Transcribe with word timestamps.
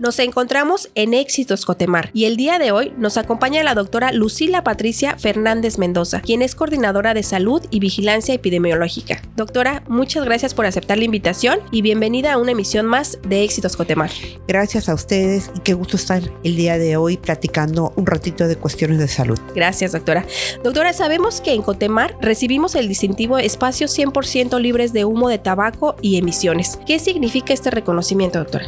Nos 0.00 0.18
encontramos 0.18 0.88
en 0.94 1.12
Éxitos 1.12 1.66
Cotemar 1.66 2.08
y 2.14 2.24
el 2.24 2.38
día 2.38 2.58
de 2.58 2.72
hoy 2.72 2.94
nos 2.96 3.18
acompaña 3.18 3.62
la 3.62 3.74
doctora 3.74 4.12
Lucila 4.12 4.64
Patricia 4.64 5.18
Fernández 5.18 5.76
Mendoza, 5.76 6.22
quien 6.22 6.40
es 6.40 6.54
coordinadora 6.54 7.12
de 7.12 7.22
salud 7.22 7.62
y 7.70 7.80
vigilancia 7.80 8.32
epidemiológica. 8.32 9.20
Doctora, 9.36 9.82
muchas 9.88 10.24
gracias 10.24 10.54
por 10.54 10.64
aceptar 10.64 10.96
la 10.96 11.04
invitación 11.04 11.60
y 11.70 11.82
bienvenida 11.82 12.32
a 12.32 12.38
una 12.38 12.52
emisión 12.52 12.86
más 12.86 13.18
de 13.28 13.44
Éxitos 13.44 13.76
Cotemar. 13.76 14.10
Gracias 14.48 14.88
a 14.88 14.94
ustedes 14.94 15.50
y 15.54 15.60
qué 15.60 15.74
gusto 15.74 15.98
estar 15.98 16.22
el 16.44 16.56
día 16.56 16.78
de 16.78 16.96
hoy 16.96 17.18
platicando 17.18 17.92
un 17.96 18.06
ratito 18.06 18.48
de 18.48 18.56
cuestiones 18.56 19.00
de 19.00 19.08
salud. 19.08 19.38
Gracias, 19.54 19.92
doctora. 19.92 20.24
Doctora, 20.64 20.94
sabemos 20.94 21.42
que 21.42 21.52
en 21.52 21.60
Cotemar 21.60 22.16
recibimos 22.22 22.74
el 22.74 22.88
distintivo 22.88 23.36
Espacios 23.36 23.98
100% 23.98 24.58
libres 24.60 24.94
de 24.94 25.04
humo 25.04 25.28
de 25.28 25.36
tabaco 25.36 25.96
y 26.00 26.16
emisiones. 26.16 26.78
¿Qué 26.86 26.98
significa 26.98 27.52
este 27.52 27.70
reconocimiento, 27.70 28.38
doctora? 28.38 28.64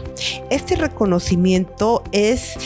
Este 0.53 0.77
reconocimiento 0.77 2.05
es 2.13 2.59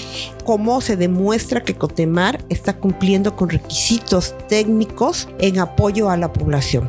cómo 0.45 0.81
se 0.81 0.97
demuestra 0.97 1.63
que 1.63 1.77
Cotemar 1.77 2.45
está 2.49 2.77
cumpliendo 2.77 3.37
con 3.37 3.49
requisitos 3.49 4.35
técnicos 4.49 5.29
en 5.39 5.61
apoyo 5.61 6.11
a 6.11 6.17
la 6.17 6.33
población. 6.33 6.89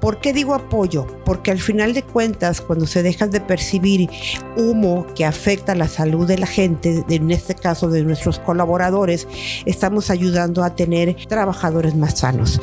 ¿Por 0.00 0.18
qué 0.20 0.32
digo 0.32 0.54
apoyo? 0.54 1.06
Porque 1.24 1.50
al 1.50 1.58
final 1.58 1.92
de 1.92 2.02
cuentas, 2.02 2.62
cuando 2.62 2.86
se 2.86 3.02
dejan 3.02 3.30
de 3.30 3.40
percibir 3.40 4.08
humo 4.56 5.06
que 5.14 5.26
afecta 5.26 5.74
la 5.74 5.88
salud 5.88 6.26
de 6.26 6.38
la 6.38 6.46
gente, 6.46 7.04
en 7.08 7.30
este 7.30 7.54
caso 7.54 7.88
de 7.88 8.02
nuestros 8.02 8.38
colaboradores, 8.38 9.28
estamos 9.66 10.10
ayudando 10.10 10.64
a 10.64 10.74
tener 10.74 11.16
trabajadores 11.28 11.94
más 11.94 12.20
sanos. 12.20 12.60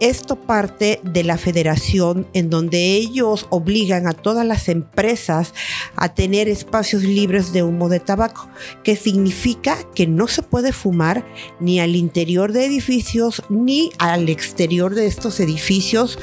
Esto 0.00 0.36
parte 0.36 1.00
de 1.02 1.24
la 1.24 1.38
federación 1.38 2.26
en 2.34 2.50
donde 2.50 2.94
ellos 2.94 3.46
obligan 3.48 4.06
a 4.06 4.12
todas 4.12 4.46
las 4.46 4.68
empresas 4.68 5.54
a 5.96 6.12
tener 6.12 6.48
espacios 6.48 7.02
libres 7.02 7.54
de 7.54 7.62
humo 7.62 7.88
de 7.88 8.00
tabaco, 8.00 8.48
que 8.82 8.96
significa 8.96 9.78
que 9.94 10.06
no 10.06 10.28
se 10.28 10.42
puede 10.42 10.72
fumar 10.72 11.24
ni 11.60 11.80
al 11.80 11.96
interior 11.96 12.52
de 12.52 12.66
edificios 12.66 13.42
ni 13.48 13.90
al 13.98 14.28
exterior 14.28 14.94
de 14.94 15.06
estos 15.06 15.40
edificios 15.40 16.18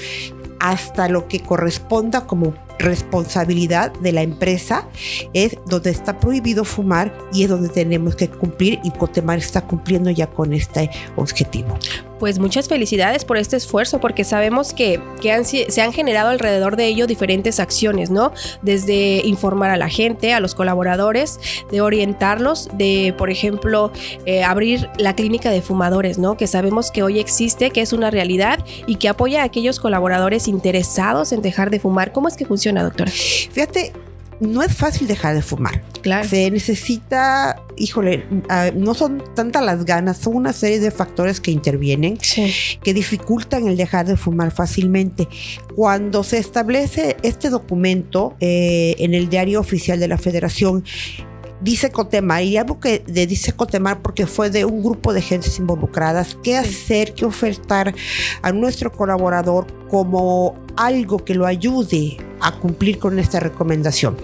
hasta 0.61 1.09
lo 1.09 1.27
que 1.27 1.41
corresponda 1.41 2.27
como 2.27 2.53
responsabilidad 2.81 3.93
de 3.93 4.11
la 4.11 4.21
empresa 4.21 4.87
es 5.33 5.57
donde 5.67 5.91
está 5.91 6.19
prohibido 6.19 6.65
fumar 6.65 7.15
y 7.33 7.43
es 7.43 7.49
donde 7.49 7.69
tenemos 7.69 8.15
que 8.15 8.29
cumplir 8.29 8.79
y 8.83 8.91
Cotemar 8.91 9.37
está 9.37 9.61
cumpliendo 9.61 10.09
ya 10.09 10.27
con 10.27 10.53
este 10.53 10.89
objetivo 11.15 11.77
pues 12.21 12.37
muchas 12.37 12.67
felicidades 12.67 13.25
por 13.25 13.37
este 13.37 13.57
esfuerzo, 13.57 13.99
porque 13.99 14.23
sabemos 14.23 14.75
que, 14.75 15.01
se 15.47 15.81
han 15.81 15.91
generado 15.91 16.29
alrededor 16.29 16.75
de 16.75 16.85
ello 16.85 17.07
diferentes 17.07 17.59
acciones, 17.59 18.11
¿no? 18.11 18.31
Desde 18.61 19.25
informar 19.25 19.71
a 19.71 19.77
la 19.77 19.89
gente, 19.89 20.31
a 20.31 20.39
los 20.39 20.53
colaboradores, 20.53 21.39
de 21.71 21.81
orientarlos, 21.81 22.69
de, 22.77 23.15
por 23.17 23.31
ejemplo, 23.31 23.91
eh, 24.27 24.43
abrir 24.43 24.87
la 24.99 25.15
clínica 25.15 25.49
de 25.49 25.63
fumadores, 25.63 26.19
¿no? 26.19 26.37
Que 26.37 26.45
sabemos 26.45 26.91
que 26.91 27.01
hoy 27.01 27.17
existe, 27.17 27.71
que 27.71 27.81
es 27.81 27.91
una 27.91 28.11
realidad 28.11 28.63
y 28.85 28.97
que 28.97 29.09
apoya 29.09 29.41
a 29.41 29.45
aquellos 29.45 29.79
colaboradores 29.79 30.47
interesados 30.47 31.31
en 31.31 31.41
dejar 31.41 31.71
de 31.71 31.79
fumar. 31.79 32.11
¿Cómo 32.11 32.27
es 32.27 32.37
que 32.37 32.45
funciona, 32.45 32.70
doctora? 32.79 33.11
Fíjate, 33.11 33.93
no 34.41 34.63
es 34.63 34.75
fácil 34.75 35.07
dejar 35.07 35.35
de 35.35 35.43
fumar. 35.43 35.83
Claro. 36.01 36.27
Se 36.27 36.49
necesita, 36.49 37.61
híjole, 37.77 38.25
ah, 38.49 38.71
no 38.75 38.95
son 38.95 39.23
tantas 39.35 39.63
las 39.63 39.85
ganas, 39.85 40.17
son 40.17 40.35
una 40.35 40.51
serie 40.51 40.79
de 40.79 40.89
factores 40.89 41.39
que 41.39 41.51
intervienen 41.51 42.17
que 42.83 42.93
dificultan 42.93 43.67
el 43.67 43.77
dejar 43.77 44.07
de 44.07 44.17
fumar 44.17 44.51
fácilmente. 44.51 45.27
Cuando 45.75 46.23
se 46.23 46.39
establece 46.39 47.17
este 47.21 47.51
documento 47.51 48.35
eh, 48.39 48.95
en 48.97 49.13
el 49.13 49.29
diario 49.29 49.59
oficial 49.59 49.99
de 49.99 50.07
la 50.07 50.17
Federación, 50.17 50.83
dice 51.61 51.91
Cotemar, 51.91 52.43
y 52.43 52.57
algo 52.57 52.79
que 52.79 53.03
de 53.05 53.27
dice 53.27 53.53
Cotemar 53.53 54.01
porque 54.01 54.27
fue 54.27 54.49
de 54.49 54.65
un 54.65 54.83
grupo 54.83 55.13
de 55.13 55.21
gentes 55.21 55.59
involucradas, 55.59 56.37
qué 56.43 56.57
hacer, 56.57 57.13
qué 57.13 57.25
ofertar 57.25 57.93
a 58.41 58.51
nuestro 58.51 58.91
colaborador 58.91 59.67
como 59.89 60.55
algo 60.75 61.23
que 61.23 61.35
lo 61.35 61.45
ayude 61.45 62.17
a 62.39 62.57
cumplir 62.57 62.97
con 62.97 63.19
esta 63.19 63.39
recomendación. 63.39 64.17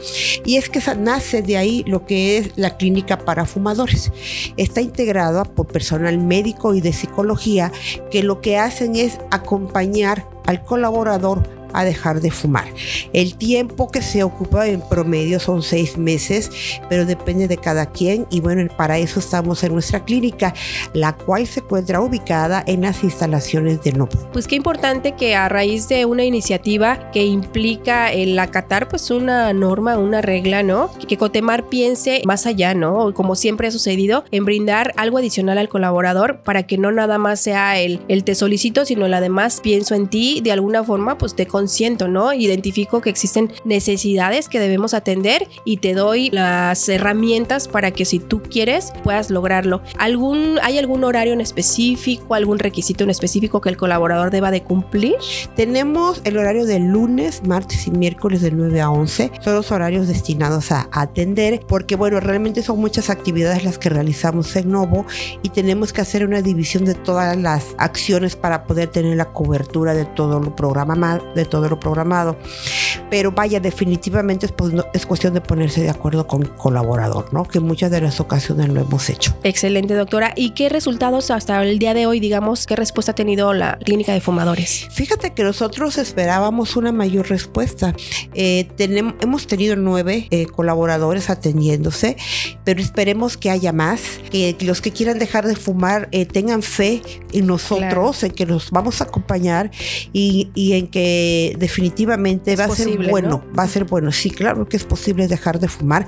Y 0.44 0.58
es 0.58 0.70
que 0.70 0.82
nace 0.96 1.42
de 1.42 1.58
ahí 1.58 1.84
lo 1.86 2.06
que 2.06 2.38
es 2.38 2.52
la 2.56 2.78
clínica 2.78 3.20
para 3.20 3.46
fumadores. 3.46 4.12
Está 4.58 4.82
integrada 4.82 5.44
por 5.44 5.68
personal 5.68 6.18
médico 6.18 6.74
y 6.74 6.82
de 6.82 6.94
psicología 6.94 7.72
que 8.10 8.24
lo 8.24 8.42
que 8.42 8.58
hacen 8.58 8.96
es 8.96 9.20
acompañar 9.30 10.28
al 10.46 10.64
colaborador 10.64 11.57
a 11.74 11.84
dejar 11.84 12.22
de 12.22 12.32
fumar. 12.32 12.66
El 13.14 13.36
tiempo 13.36 13.90
que 13.90 14.02
se 14.02 14.24
ocupa 14.24 14.68
en 14.68 14.82
promedio 14.82 15.40
son 15.40 15.64
seis 15.64 15.98
meses, 15.98 16.50
pero 16.90 17.06
depende 17.06 17.48
de 17.48 17.58
cada 17.58 17.88
quien 17.88 18.26
y 18.30 18.42
bueno, 18.42 18.68
para 18.76 18.98
eso 18.98 19.20
estamos 19.20 19.64
en 19.64 19.74
nuestra 19.74 20.04
clínica, 20.04 20.54
la 20.94 21.14
cual 21.14 21.48
se 21.48 21.60
encuentra 21.60 22.02
ubicada 22.02 22.64
en 22.68 22.82
las 22.82 23.04
instalaciones 23.04 23.82
de 23.84 23.94
Novo. 23.94 24.12
Pues 24.34 24.48
qué 24.48 24.56
importante 24.56 25.14
que 25.14 25.36
a 25.36 25.50
raíz 25.50 25.88
de 25.88 26.06
una 26.06 26.24
iniciativa 26.24 27.12
que 27.12 27.26
implica 27.26 28.12
el 28.12 28.38
acatar 28.40 28.88
pues 28.88 29.12
una 29.12 29.54
norma, 29.54 29.98
una 29.98 30.22
regla, 30.22 30.64
¿no? 30.64 30.92
Que 31.08 31.18
Cotemar 31.18 31.68
piense 31.70 32.22
más 32.26 32.46
allá, 32.46 32.74
¿no? 32.74 33.14
Como 33.14 33.36
siempre 33.36 33.68
ha 33.68 33.72
sucedido, 33.72 34.24
en 34.32 34.46
brindar 34.46 34.94
algo 34.98 35.18
adicional 35.18 35.58
al 35.58 35.70
colaborador 35.70 36.44
para 36.44 36.64
que 36.64 36.78
no 36.78 36.92
nada 36.92 37.18
más 37.18 37.40
sea 37.40 37.80
el, 37.80 38.02
el 38.08 38.24
te 38.24 38.36
solicito, 38.36 38.86
sino 38.86 39.06
el 39.06 39.14
además 39.14 39.62
pienso 39.62 39.96
en 39.96 40.08
ti, 40.08 40.42
de 40.44 40.52
alguna 40.52 40.84
forma 40.84 41.18
pues 41.18 41.36
te 41.36 41.48
consiento, 41.58 42.08
¿no? 42.08 42.34
Identifico 42.34 43.02
que 43.02 43.10
existen 43.10 43.52
necesidades 43.66 44.48
que 44.48 44.60
debemos 44.60 44.94
atender 44.94 45.48
y 45.66 45.78
te 45.78 45.96
doy 45.96 46.30
las 46.30 46.88
herramientas 46.88 47.68
para 47.68 47.90
que 47.90 48.06
si 48.06 48.20
tú 48.20 48.44
quieres 48.44 48.94
puedas 49.04 49.32
lograrlo. 49.32 49.82
¿Algún, 49.98 50.60
¿Hay 50.62 50.78
algún 50.78 51.04
horario 51.04 51.34
en 51.34 51.42
específico, 51.42 52.36
algún 52.36 52.60
requisito 52.60 53.04
en 53.04 53.10
específico 53.10 53.60
que 53.60 53.70
el 53.70 53.78
colaborador 53.78 54.30
deba 54.30 54.52
de 54.52 54.62
cumplir? 54.62 55.16
Tenemos 55.56 56.22
el 56.26 56.38
horario 56.38 56.68
de 56.68 56.78
lunes, 56.78 57.42
martes 57.44 57.88
y 57.88 57.92
miércoles 57.92 58.44
de 58.44 58.52
9 58.52 58.80
a 58.80 58.92
11. 58.92 59.32
Son 59.42 59.56
los 59.56 59.72
horarios 59.72 60.08
destinados 60.08 60.72
a 60.72 60.90
atender 60.92 61.62
porque, 61.68 61.96
bueno, 61.96 62.20
realmente 62.20 62.62
son 62.62 62.80
muchas 62.80 63.10
actividades 63.10 63.64
las 63.64 63.80
que 63.80 63.90
realizamos 63.90 64.56
en 64.56 64.70
Novo 64.70 65.08
y 65.42 65.50
tenemos 65.50 65.92
que 65.92 66.02
hacer 66.02 66.24
una 66.24 66.44
división 66.44 66.86
de 66.86 66.94
todas 66.94 67.36
las 67.36 67.74
acciones 67.80 68.36
para 68.36 68.66
poder 68.66 68.90
tener 68.90 69.18
la 69.18 69.34
cobertura 69.34 69.96
de 69.96 70.06
todo 70.06 70.40
lo 70.40 70.56
programado, 70.56 71.26
de 71.34 71.47
todo 71.48 71.68
lo 71.70 71.80
programado. 71.80 72.38
Pero 73.10 73.32
vaya, 73.32 73.60
definitivamente 73.60 74.48
es, 74.48 74.52
pues, 74.52 74.74
es 74.94 75.06
cuestión 75.06 75.34
de 75.34 75.42
ponerse 75.42 75.82
de 75.82 75.90
acuerdo 75.90 76.28
con 76.28 76.44
el 76.44 76.54
colaborador, 76.56 77.34
¿no? 77.34 77.46
Que 77.46 77.60
muchas 77.60 77.92
de 77.92 78.02
las 78.02 78.20
ocasiones 78.20 78.70
lo 78.70 78.82
hemos 78.82 79.10
hecho. 79.10 79.36
Excelente, 79.44 79.94
doctora. 79.94 80.34
¿Y 80.36 80.52
qué 80.52 80.70
resultados 80.70 81.32
hasta 81.32 81.64
el 81.64 81.80
día 81.80 81.94
de 81.94 82.06
hoy, 82.06 82.20
digamos, 82.20 82.66
qué 82.66 82.76
respuesta 82.76 83.14
ha 83.14 83.16
tenido 83.16 83.54
la 83.54 83.78
clínica 83.78 84.14
de 84.14 84.22
fumadores? 84.22 84.88
Fíjate 84.92 85.34
que 85.34 85.44
nosotros 85.44 85.98
esperábamos 85.98 86.76
una 86.76 86.92
mayor 86.92 87.30
respuesta. 87.30 87.96
Eh, 88.34 88.68
tenemos, 88.76 89.16
hemos 89.22 89.48
tenido 89.48 89.76
nueve 89.76 90.28
eh, 90.32 90.46
colaboradores 90.46 91.30
atendiéndose, 91.30 92.18
pero 92.64 92.82
esperemos 92.82 93.38
que 93.38 93.50
haya 93.50 93.72
más, 93.72 94.02
que 94.32 94.56
los 94.62 94.82
que 94.82 94.92
quieran 94.92 95.20
dejar 95.20 95.48
de 95.48 95.56
fumar 95.56 96.10
eh, 96.12 96.26
tengan 96.26 96.62
fe 96.62 97.02
en 97.32 97.48
nosotros, 97.48 98.24
en 98.24 98.32
que 98.32 98.46
nos 98.46 98.72
vamos 98.72 99.02
a 99.02 99.06
acompañar 99.06 99.72
y, 100.14 100.50
y 100.56 100.74
en 100.74 100.88
que 100.88 101.37
definitivamente 101.58 102.56
va 102.56 102.66
a 102.66 102.70
ser 102.70 103.10
bueno, 103.10 103.44
va 103.58 103.64
a 103.64 103.68
ser 103.68 103.86
bueno. 103.86 104.12
Sí, 104.12 104.30
claro 104.30 104.68
que 104.68 104.78
es 104.78 104.84
posible 104.84 105.28
dejar 105.28 105.60
de 105.60 105.68
fumar. 105.68 106.06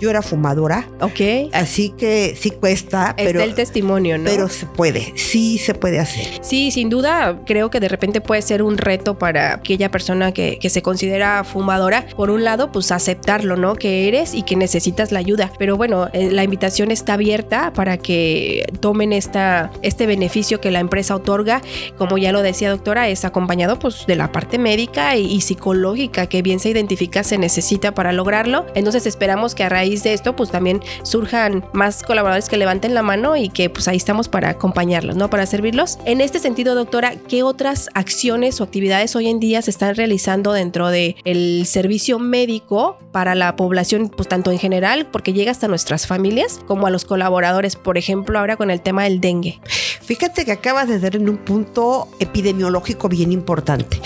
Yo 0.00 0.10
era 0.10 0.22
fumadora. 0.22 0.88
Ok. 1.00 1.50
Así 1.52 1.90
que 1.90 2.36
sí 2.38 2.50
cuesta, 2.50 3.14
pero... 3.16 3.40
el 3.40 3.54
testimonio, 3.54 4.18
¿no? 4.18 4.24
Pero 4.24 4.48
se 4.48 4.66
puede, 4.66 5.12
sí 5.16 5.58
se 5.58 5.74
puede 5.74 5.98
hacer. 5.98 6.26
Sí, 6.42 6.70
sin 6.70 6.88
duda, 6.88 7.40
creo 7.46 7.70
que 7.70 7.80
de 7.80 7.88
repente 7.88 8.20
puede 8.20 8.42
ser 8.42 8.62
un 8.62 8.78
reto 8.78 9.18
para 9.18 9.54
aquella 9.54 9.90
persona 9.90 10.32
que, 10.32 10.58
que 10.60 10.70
se 10.70 10.82
considera 10.82 11.44
fumadora. 11.44 12.06
Por 12.16 12.30
un 12.30 12.44
lado, 12.44 12.72
pues 12.72 12.90
aceptarlo, 12.90 13.56
¿no? 13.56 13.74
Que 13.74 14.08
eres 14.08 14.34
y 14.34 14.42
que 14.42 14.56
necesitas 14.56 15.12
la 15.12 15.18
ayuda. 15.18 15.52
Pero 15.58 15.76
bueno, 15.76 16.08
eh, 16.12 16.30
la 16.30 16.44
invitación 16.44 16.90
está 16.90 17.14
abierta 17.14 17.72
para 17.72 17.98
que 17.98 18.66
tomen 18.80 19.12
esta, 19.12 19.70
este 19.82 20.06
beneficio 20.06 20.60
que 20.60 20.70
la 20.70 20.80
empresa 20.80 21.14
otorga. 21.14 21.62
Como 21.98 22.18
ya 22.18 22.32
lo 22.32 22.42
decía 22.42 22.70
doctora, 22.70 23.08
es 23.08 23.24
acompañado 23.24 23.78
pues 23.78 24.06
de 24.06 24.16
la 24.16 24.32
parte 24.32 24.58
médica 24.58 24.71
médica 24.72 25.16
y, 25.18 25.38
psicológica 25.42 26.28
que 26.28 26.40
bien 26.40 26.58
se 26.58 26.70
identifica 26.70 27.22
se 27.24 27.36
necesita 27.36 27.92
para 27.92 28.10
lograrlo. 28.10 28.64
Entonces 28.74 29.06
esperamos 29.06 29.54
que 29.54 29.64
a 29.64 29.68
raíz 29.68 30.02
de 30.02 30.14
esto 30.14 30.34
pues 30.34 30.50
también 30.50 30.80
surjan 31.02 31.62
más 31.74 32.02
colaboradores 32.02 32.48
que 32.48 32.56
levanten 32.56 32.94
la 32.94 33.02
mano 33.02 33.36
y 33.36 33.50
que 33.50 33.68
pues 33.68 33.86
ahí 33.86 33.98
estamos 33.98 34.28
para 34.28 34.48
acompañarlos, 34.48 35.14
¿no? 35.14 35.28
Para 35.28 35.44
servirlos. 35.44 35.98
En 36.06 36.22
este 36.22 36.38
sentido, 36.38 36.74
doctora, 36.74 37.16
¿qué 37.28 37.42
otras 37.42 37.90
acciones 37.92 38.62
o 38.62 38.64
actividades 38.64 39.14
hoy 39.14 39.28
en 39.28 39.40
día 39.40 39.60
se 39.60 39.70
están 39.70 39.94
realizando 39.94 40.54
dentro 40.54 40.88
del 40.88 41.16
el 41.24 41.66
servicio 41.66 42.18
médico 42.18 42.96
para 43.12 43.34
la 43.34 43.56
población, 43.56 44.08
pues 44.08 44.26
tanto 44.26 44.52
en 44.52 44.58
general, 44.58 45.06
porque 45.12 45.34
llega 45.34 45.50
hasta 45.50 45.68
nuestras 45.68 46.06
familias, 46.06 46.60
como 46.66 46.86
a 46.86 46.90
los 46.90 47.04
colaboradores, 47.04 47.76
por 47.76 47.98
ejemplo, 47.98 48.38
ahora 48.38 48.56
con 48.56 48.70
el 48.70 48.80
tema 48.80 49.04
del 49.04 49.20
dengue? 49.20 49.60
Fíjate 50.00 50.46
que 50.46 50.52
acabas 50.52 50.88
de 50.88 50.98
dar 50.98 51.14
en 51.14 51.28
un 51.28 51.36
punto 51.36 52.08
epidemiológico 52.18 53.08
bien 53.08 53.32
importante. 53.32 54.00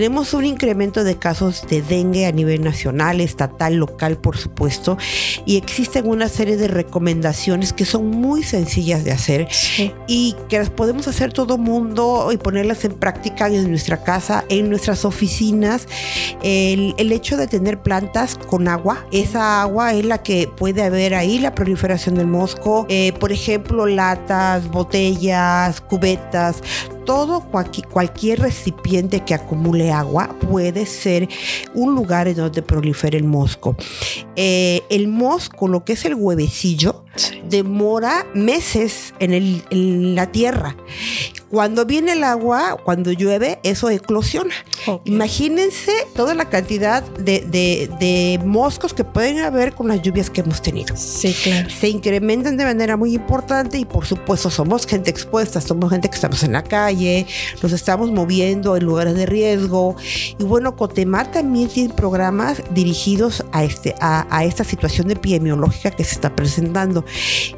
Tenemos 0.00 0.32
un 0.32 0.46
incremento 0.46 1.04
de 1.04 1.18
casos 1.18 1.66
de 1.68 1.82
dengue 1.82 2.24
a 2.24 2.32
nivel 2.32 2.64
nacional, 2.64 3.20
estatal, 3.20 3.74
local, 3.74 4.16
por 4.16 4.38
supuesto, 4.38 4.96
y 5.44 5.58
existen 5.58 6.08
una 6.08 6.30
serie 6.30 6.56
de 6.56 6.68
recomendaciones 6.68 7.74
que 7.74 7.84
son 7.84 8.06
muy 8.06 8.42
sencillas 8.42 9.04
de 9.04 9.12
hacer 9.12 9.46
y 10.06 10.36
que 10.48 10.58
las 10.58 10.70
podemos 10.70 11.06
hacer 11.06 11.34
todo 11.34 11.58
mundo 11.58 12.30
y 12.32 12.38
ponerlas 12.38 12.82
en 12.86 12.94
práctica 12.94 13.48
en 13.48 13.68
nuestra 13.68 14.02
casa, 14.02 14.46
en 14.48 14.70
nuestras 14.70 15.04
oficinas. 15.04 15.86
El, 16.42 16.94
hecho 17.12 17.36
de 17.36 17.46
tener 17.46 17.82
plantas 17.82 18.38
con 18.38 18.68
agua, 18.68 19.04
esa 19.12 19.60
agua 19.60 19.92
es 19.92 20.06
la 20.06 20.22
que 20.22 20.48
puede 20.48 20.82
haber 20.82 21.12
ahí 21.12 21.38
la 21.38 21.54
proliferación 21.54 22.14
del 22.14 22.26
mosco, 22.26 22.86
eh, 22.88 23.12
por 23.20 23.32
ejemplo, 23.32 23.84
latas, 23.84 24.66
botellas, 24.70 25.82
cubetas, 25.82 26.62
todo 27.10 27.40
cualquier 27.90 28.38
recipiente 28.38 29.24
que 29.24 29.34
acumule 29.34 29.90
agua 29.90 30.28
puede 30.48 30.86
ser 30.86 31.28
un 31.74 31.96
lugar 31.96 32.28
en 32.28 32.36
donde 32.36 32.62
prolifere 32.62 33.18
el 33.18 33.24
mosco. 33.24 33.74
Eh, 34.36 34.82
el 34.90 35.08
mosco, 35.08 35.66
lo 35.66 35.84
que 35.84 35.94
es 35.94 36.04
el 36.04 36.14
huevecillo, 36.14 37.04
demora 37.48 38.24
meses 38.32 39.12
en, 39.18 39.32
en 39.34 40.14
la 40.14 40.30
tierra 40.30 40.76
cuando 41.50 41.84
viene 41.84 42.12
el 42.12 42.22
agua, 42.22 42.76
cuando 42.84 43.10
llueve, 43.10 43.58
eso 43.64 43.90
eclosiona. 43.90 44.54
Imagínense 45.04 45.92
toda 46.14 46.34
la 46.34 46.48
cantidad 46.48 47.02
de, 47.02 48.40
moscos 48.44 48.94
que 48.94 49.02
pueden 49.02 49.40
haber 49.40 49.74
con 49.74 49.88
las 49.88 50.00
lluvias 50.00 50.30
que 50.30 50.42
hemos 50.42 50.62
tenido. 50.62 50.96
Sí, 50.96 51.34
claro. 51.42 51.68
Se 51.68 51.88
incrementan 51.88 52.56
de 52.56 52.64
manera 52.64 52.96
muy 52.96 53.14
importante 53.14 53.78
y 53.78 53.84
por 53.84 54.06
supuesto 54.06 54.48
somos 54.48 54.86
gente 54.86 55.10
expuesta, 55.10 55.60
somos 55.60 55.90
gente 55.90 56.08
que 56.08 56.14
estamos 56.14 56.44
en 56.44 56.52
la 56.52 56.62
calle, 56.62 56.99
nos 57.62 57.72
estamos 57.72 58.10
moviendo 58.10 58.76
en 58.76 58.84
lugares 58.84 59.14
de 59.14 59.26
riesgo. 59.26 59.96
Y 60.38 60.44
bueno, 60.44 60.76
Cotemar 60.76 61.30
también 61.30 61.68
tiene 61.68 61.94
programas 61.94 62.62
dirigidos 62.72 63.44
a, 63.52 63.64
este, 63.64 63.94
a, 64.00 64.26
a 64.30 64.44
esta 64.44 64.64
situación 64.64 65.10
epidemiológica 65.10 65.90
que 65.90 66.04
se 66.04 66.14
está 66.14 66.34
presentando. 66.34 67.04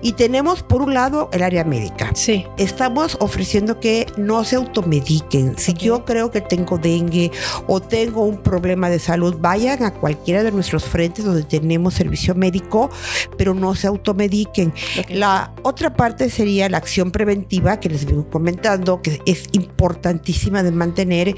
Y 0.02 0.12
tenemos 0.12 0.62
por 0.62 0.82
un 0.82 0.94
lado 0.94 1.28
el 1.32 1.42
área 1.42 1.64
médica. 1.64 2.10
Sí. 2.14 2.46
Estamos 2.56 3.16
ofreciendo 3.20 3.80
que 3.80 4.06
no 4.16 4.44
se 4.44 4.56
automediquen. 4.56 5.58
Si 5.58 5.74
yo 5.74 6.04
creo 6.04 6.30
que 6.30 6.40
tengo 6.40 6.78
dengue 6.78 7.30
o 7.66 7.80
tengo 7.80 8.22
un 8.24 8.38
problema 8.38 8.90
de 8.90 8.98
salud, 8.98 9.36
vayan 9.40 9.82
a 9.82 9.94
cualquiera 9.94 10.42
de 10.42 10.52
nuestros 10.52 10.84
frentes 10.84 11.24
donde 11.24 11.42
tenemos 11.42 11.94
servicio 11.94 12.34
médico, 12.34 12.90
pero 13.36 13.54
no 13.54 13.74
se 13.74 13.86
automediquen. 13.86 14.72
La 15.08 15.52
otra 15.62 15.94
parte 15.94 16.30
sería 16.30 16.68
la 16.68 16.78
acción 16.78 17.10
preventiva 17.10 17.80
que 17.80 17.88
les 17.88 18.04
vengo 18.04 18.28
comentando, 18.28 19.00
que 19.02 19.20
es 19.26 19.44
importantísima 19.52 20.62
de 20.62 20.72
mantener. 20.72 21.34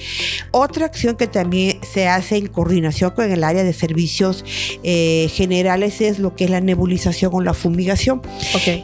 Otra 0.50 0.86
acción 0.86 1.16
que 1.16 1.26
también 1.26 1.78
se 1.82 2.08
hace 2.08 2.36
en 2.36 2.46
coordinación 2.48 3.10
con 3.10 3.30
el 3.30 3.44
área 3.44 3.64
de 3.64 3.72
servicios 3.72 4.44
eh, 4.82 5.28
generales 5.32 6.00
es 6.00 6.18
lo 6.18 6.34
que 6.34 6.44
es 6.44 6.50
la 6.50 6.60
nebulización 6.60 7.30
o 7.34 7.40
la 7.40 7.54
fumigación. 7.54 8.22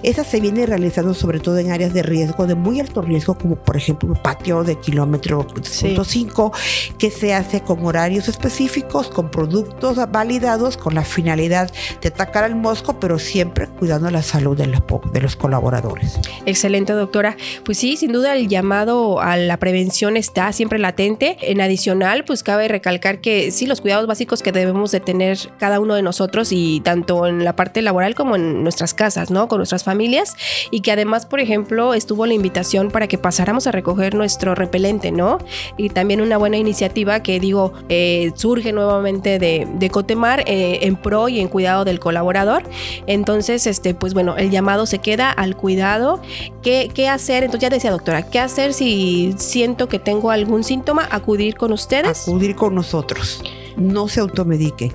Esa 0.02 0.24
se 0.24 0.40
viene 0.40 0.66
realizando 0.66 1.14
sobre 1.14 1.40
todo 1.40 1.58
en 1.58 1.70
áreas 1.70 1.92
de 1.92 2.02
riesgo, 2.02 2.46
de 2.46 2.54
muy 2.54 2.80
alto 2.80 3.02
riesgo, 3.02 3.36
como 3.36 3.56
por 3.56 3.76
ejemplo 3.76 4.08
un 4.08 4.16
patio 4.16 4.64
de 4.64 4.78
kilómetro 4.78 5.46
5 5.62 6.52
que 6.98 7.10
se 7.10 7.34
hace 7.34 7.60
con 7.60 7.84
horarios 7.84 8.28
específicos, 8.28 9.08
con 9.08 9.30
productos 9.30 9.98
validados, 10.10 10.76
con 10.76 10.94
la 10.94 11.04
finalidad 11.04 11.70
de 12.00 12.08
atacar 12.08 12.44
al 12.44 12.56
mosco, 12.56 12.98
pero 12.98 13.18
siempre 13.18 13.68
cuidando 13.78 14.10
la 14.10 14.22
salud 14.22 14.56
de 14.56 14.66
los, 14.66 14.82
de 15.12 15.20
los 15.20 15.36
colaboradores. 15.36 16.18
Excelente, 16.46 16.92
doctora. 16.92 17.36
Pues 17.64 17.78
sí, 17.78 17.96
sin 17.96 18.12
duda 18.12 18.34
el 18.34 18.48
llamado 18.48 18.89
a 18.90 19.36
la 19.36 19.56
prevención 19.58 20.16
está 20.16 20.52
siempre 20.52 20.78
latente. 20.78 21.36
En 21.42 21.60
adicional, 21.60 22.24
pues 22.24 22.42
cabe 22.42 22.68
recalcar 22.68 23.20
que 23.20 23.50
sí, 23.50 23.66
los 23.66 23.80
cuidados 23.80 24.06
básicos 24.06 24.42
que 24.42 24.52
debemos 24.52 24.90
de 24.90 25.00
tener 25.00 25.38
cada 25.58 25.80
uno 25.80 25.94
de 25.94 26.02
nosotros 26.02 26.50
y 26.52 26.80
tanto 26.80 27.26
en 27.26 27.44
la 27.44 27.56
parte 27.56 27.82
laboral 27.82 28.14
como 28.14 28.36
en 28.36 28.62
nuestras 28.62 28.94
casas, 28.94 29.30
¿no? 29.30 29.48
Con 29.48 29.58
nuestras 29.58 29.84
familias 29.84 30.36
y 30.70 30.80
que 30.80 30.92
además, 30.92 31.26
por 31.26 31.40
ejemplo, 31.40 31.94
estuvo 31.94 32.26
la 32.26 32.34
invitación 32.34 32.90
para 32.90 33.06
que 33.06 33.18
pasáramos 33.18 33.66
a 33.66 33.72
recoger 33.72 34.14
nuestro 34.14 34.54
repelente, 34.54 35.12
¿no? 35.12 35.38
Y 35.76 35.90
también 35.90 36.20
una 36.20 36.36
buena 36.36 36.56
iniciativa 36.56 37.22
que 37.22 37.40
digo, 37.40 37.72
eh, 37.88 38.32
surge 38.34 38.72
nuevamente 38.72 39.38
de, 39.38 39.66
de 39.74 39.90
Cotemar 39.90 40.44
eh, 40.46 40.80
en 40.82 40.96
pro 40.96 41.28
y 41.28 41.40
en 41.40 41.48
cuidado 41.48 41.84
del 41.84 42.00
colaborador. 42.00 42.62
Entonces, 43.06 43.66
este, 43.66 43.94
pues 43.94 44.14
bueno, 44.14 44.36
el 44.36 44.50
llamado 44.50 44.86
se 44.86 44.98
queda 44.98 45.30
al 45.30 45.56
cuidado. 45.56 46.20
¿Qué, 46.62 46.90
qué 46.92 47.08
hacer? 47.08 47.44
Entonces 47.44 47.68
ya 47.68 47.74
decía 47.74 47.90
doctora, 47.90 48.22
¿qué 48.22 48.38
hacer 48.38 48.74
si 48.80 49.34
siento 49.36 49.90
que 49.90 49.98
tengo 49.98 50.30
algún 50.30 50.64
síntoma? 50.64 51.06
Acudir 51.10 51.54
con 51.54 51.70
ustedes. 51.70 52.26
Acudir 52.26 52.56
con 52.56 52.74
nosotros 52.74 53.42
no 53.76 54.08
se 54.08 54.20
automediquen. 54.20 54.94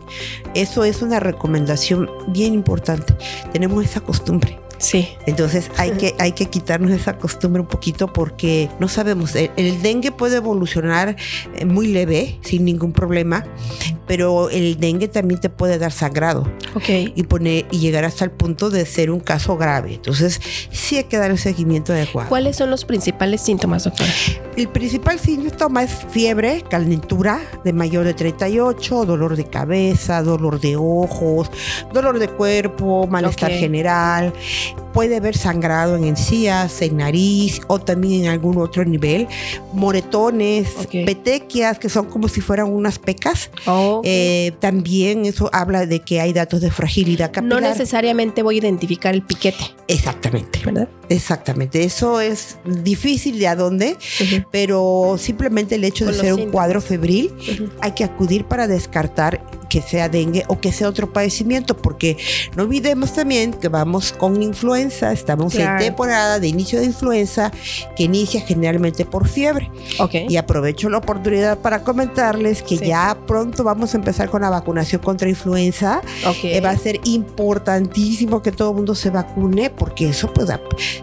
Eso 0.56 0.84
es 0.84 1.04
una 1.04 1.20
recomendación 1.20 2.10
bien 2.28 2.56
importante. 2.56 3.16
Tenemos 3.54 3.86
esa 3.86 4.02
costumbre. 4.02 4.60
Sí. 4.78 5.10
Entonces 5.26 5.72
hay 5.78 5.92
que, 5.92 6.16
hay 6.20 6.34
que 6.34 6.48
quitarnos 6.48 6.92
esa 6.92 7.18
costumbre 7.18 7.62
un 7.62 7.68
poquito 7.68 8.12
porque 8.12 8.70
no 8.80 8.88
sabemos. 8.88 9.36
El, 9.36 9.82
dengue 9.82 10.12
puede 10.12 10.38
evolucionar 10.38 11.16
eh, 11.56 11.66
muy 11.66 11.88
leve, 11.88 12.40
sin 12.42 12.66
ningún 12.66 12.92
problema, 12.92 13.46
pero 14.08 14.50
el 14.50 14.80
dengue 14.80 15.08
también 15.08 15.40
te 15.40 15.50
puede 15.50 15.78
dar 15.78 15.92
sangrado. 15.92 16.42
Ok. 16.76 16.90
Y, 17.16 17.24
poner, 17.24 17.66
y 17.72 17.80
llegar 17.80 18.06
hasta 18.06 18.26
el 18.26 18.32
punto 18.32 18.70
de 18.70 18.86
ser 18.86 19.12
un 19.12 19.20
caso 19.20 19.58
grave. 19.58 19.96
Entonces 19.96 20.40
sí 20.72 20.98
hay 20.98 21.06
que 21.06 21.18
dar 21.18 21.32
el 21.32 21.38
seguimiento 21.38 21.94
adecuado. 21.94 22.30
¿Cuáles 22.30 22.56
son 22.56 22.70
los 22.70 22.86
principales 22.86 23.42
síntomas, 23.42 23.84
doctora? 23.84 24.12
El 24.56 24.70
principal 24.70 25.20
síntoma 25.20 25.84
es 25.84 25.92
fiebre, 26.10 26.64
calentura 26.70 27.42
de 27.64 27.74
mayor 27.74 28.06
de 28.06 28.14
38, 28.14 29.06
dolor 29.06 29.36
de 29.36 29.46
cabeza, 29.46 30.22
dolor 30.22 30.60
de 30.60 30.76
ojos, 30.78 31.52
dolor 31.94 32.20
de 32.20 32.30
cuerpo, 32.30 33.08
malestar 33.08 33.52
general 33.52 34.34
puede 34.94 35.18
haber 35.18 35.36
sangrado 35.38 35.98
en 35.98 36.06
encías, 36.06 36.82
en 36.82 36.98
nariz 36.98 37.62
o 37.68 37.80
también 37.80 38.26
en 38.26 38.32
algún 38.32 38.58
otro 38.58 38.86
nivel, 38.86 39.28
moretones, 39.74 40.70
petequias 40.90 41.80
que 41.80 41.90
son 41.90 42.06
como 42.06 42.28
si 42.28 42.42
fueran 42.42 42.72
unas 42.72 43.00
pecas. 43.00 43.50
Oh, 43.66 44.02
eh, 44.04 44.54
también 44.60 45.26
eso 45.26 45.50
habla 45.52 45.86
de 45.86 46.00
que 46.00 46.22
hay 46.22 46.34
datos 46.34 46.62
de 46.62 46.72
fragilidad 46.72 47.32
capilar. 47.32 47.62
No 47.62 47.68
necesariamente 47.68 48.42
voy 48.42 48.56
a 48.56 48.60
identificar 48.60 49.14
el 49.14 49.22
piquete. 49.22 49.76
Exactamente. 49.88 50.60
¿Verdad? 50.66 50.88
Exactamente. 51.10 51.84
Eso 51.84 52.20
es 52.20 52.58
difícil 52.66 53.38
de 53.40 53.48
a 53.48 53.56
dónde, 53.56 53.98
pero 54.52 55.18
simplemente 55.20 55.76
el 55.76 55.84
hecho 55.84 56.06
de 56.06 56.14
ser 56.14 56.34
un 56.34 56.52
cuadro 56.52 56.82
febril, 56.82 57.32
hay 57.82 57.92
que 57.92 58.04
acudir 58.04 58.46
para 58.46 58.68
descartar 58.68 59.44
que 59.70 59.82
sea 59.82 60.10
dengue 60.10 60.46
o 60.48 60.60
que 60.60 60.72
sea 60.72 60.88
otro 60.88 61.12
padecimiento, 61.12 61.76
porque 61.76 62.18
no 62.56 62.64
olvidemos 62.64 63.14
también 63.14 63.54
que 63.54 63.68
vamos 63.68 64.14
con 64.14 64.42
influenza, 64.56 65.12
estamos 65.12 65.54
en 65.56 65.78
temporada 65.78 66.40
de 66.40 66.48
inicio 66.48 66.80
de 66.80 66.86
influenza 66.86 67.52
que 67.96 68.04
inicia 68.04 68.42
generalmente 68.42 69.06
por 69.06 69.28
fiebre. 69.28 69.70
Y 70.30 70.38
aprovecho 70.38 70.90
la 70.90 70.98
oportunidad 70.98 71.60
para 71.60 71.84
comentarles 71.84 72.64
que 72.64 72.78
ya 72.78 73.18
pronto 73.28 73.64
vamos 73.64 73.94
a 73.94 73.98
empezar 73.98 74.30
con 74.30 74.42
la 74.42 74.50
vacunación 74.50 75.02
contra 75.02 75.28
influenza. 75.28 76.02
Okay. 76.26 76.60
va 76.60 76.70
a 76.70 76.78
ser 76.78 77.00
importantísimo 77.04 78.42
que 78.42 78.52
todo 78.52 78.70
el 78.72 78.76
mundo 78.78 78.96
se 78.96 79.10
vacune 79.10 79.70
porque 79.70 80.10
eso 80.10 80.32
pues, 80.34 80.50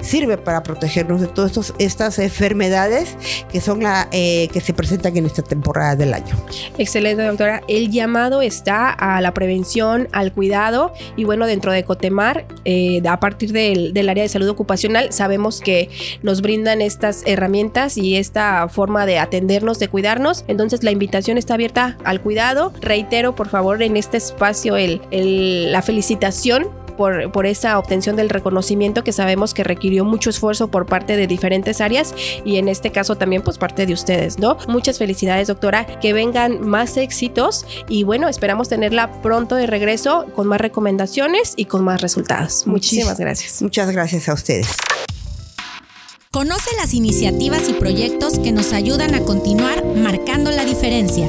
sirve 0.00 0.38
para 0.38 0.62
protegernos 0.62 1.20
de 1.20 1.26
todas 1.26 1.74
estas 1.78 2.18
enfermedades 2.18 3.16
que 3.50 3.60
son 3.60 3.82
la 3.82 4.08
eh, 4.12 4.48
que 4.52 4.60
se 4.60 4.72
presentan 4.72 5.16
en 5.16 5.26
esta 5.26 5.42
temporada 5.42 5.96
del 5.96 6.14
año. 6.14 6.36
Excelente, 6.78 7.22
doctora. 7.22 7.62
El 7.68 7.90
llamado 7.90 8.40
es 8.40 8.62
está 8.62 8.90
a 8.90 9.20
la 9.20 9.34
prevención, 9.34 10.08
al 10.12 10.32
cuidado 10.32 10.92
y 11.16 11.24
bueno, 11.24 11.46
dentro 11.46 11.72
de 11.72 11.82
Cotemar, 11.82 12.46
eh, 12.64 13.02
a 13.08 13.18
partir 13.18 13.41
del, 13.50 14.08
área 14.08 14.22
de 14.22 14.28
salud 14.28 14.48
ocupacional, 14.48 15.12
sabemos 15.12 15.60
que 15.60 15.88
nos 16.22 16.42
brindan 16.42 16.80
estas 16.80 17.22
herramientas 17.26 17.96
y 17.96 18.16
esta 18.16 18.68
forma 18.68 19.06
de 19.06 19.18
atendernos, 19.18 19.78
de 19.78 19.88
cuidarnos. 19.88 20.44
Entonces 20.48 20.84
la 20.84 20.90
invitación 20.90 21.38
está 21.38 21.54
abierta 21.54 21.96
al 22.04 22.20
cuidado. 22.20 22.72
Reitero, 22.80 23.34
por 23.34 23.48
favor, 23.48 23.82
en 23.82 23.96
este 23.96 24.18
espacio 24.18 24.76
el, 24.76 25.72
la 25.72 25.82
felicitación 25.82 26.81
por, 26.96 27.30
por 27.32 27.46
esa 27.46 27.78
obtención 27.78 28.16
del 28.16 28.30
reconocimiento 28.30 29.04
que 29.04 29.12
sabemos 29.12 29.54
que 29.54 29.64
requirió 29.64 30.04
mucho 30.04 30.30
esfuerzo 30.30 30.68
por 30.68 30.86
parte 30.86 31.16
de 31.16 31.26
diferentes 31.26 31.80
áreas 31.80 32.14
y 32.44 32.56
en 32.56 32.68
este 32.68 32.90
caso 32.90 33.16
también 33.16 33.42
pues 33.42 33.58
parte 33.58 33.86
de 33.86 33.92
ustedes, 33.92 34.38
¿no? 34.38 34.56
Muchas 34.68 34.98
felicidades 34.98 35.48
doctora, 35.48 35.86
que 36.00 36.12
vengan 36.12 36.60
más 36.66 36.96
éxitos 36.96 37.66
y 37.88 38.04
bueno, 38.04 38.28
esperamos 38.28 38.68
tenerla 38.68 39.20
pronto 39.22 39.56
de 39.56 39.66
regreso 39.66 40.26
con 40.34 40.46
más 40.46 40.60
recomendaciones 40.60 41.54
y 41.56 41.66
con 41.66 41.84
más 41.84 42.00
resultados. 42.00 42.66
Muchísimas 42.66 43.18
gracias. 43.18 43.62
Muchas 43.62 43.90
gracias 43.90 44.28
a 44.28 44.34
ustedes. 44.34 44.68
Conoce 46.30 46.70
las 46.78 46.94
iniciativas 46.94 47.68
y 47.68 47.74
proyectos 47.74 48.38
que 48.38 48.52
nos 48.52 48.72
ayudan 48.72 49.14
a 49.14 49.20
continuar 49.20 49.84
marcando 49.84 50.50
la 50.50 50.64
diferencia. 50.64 51.28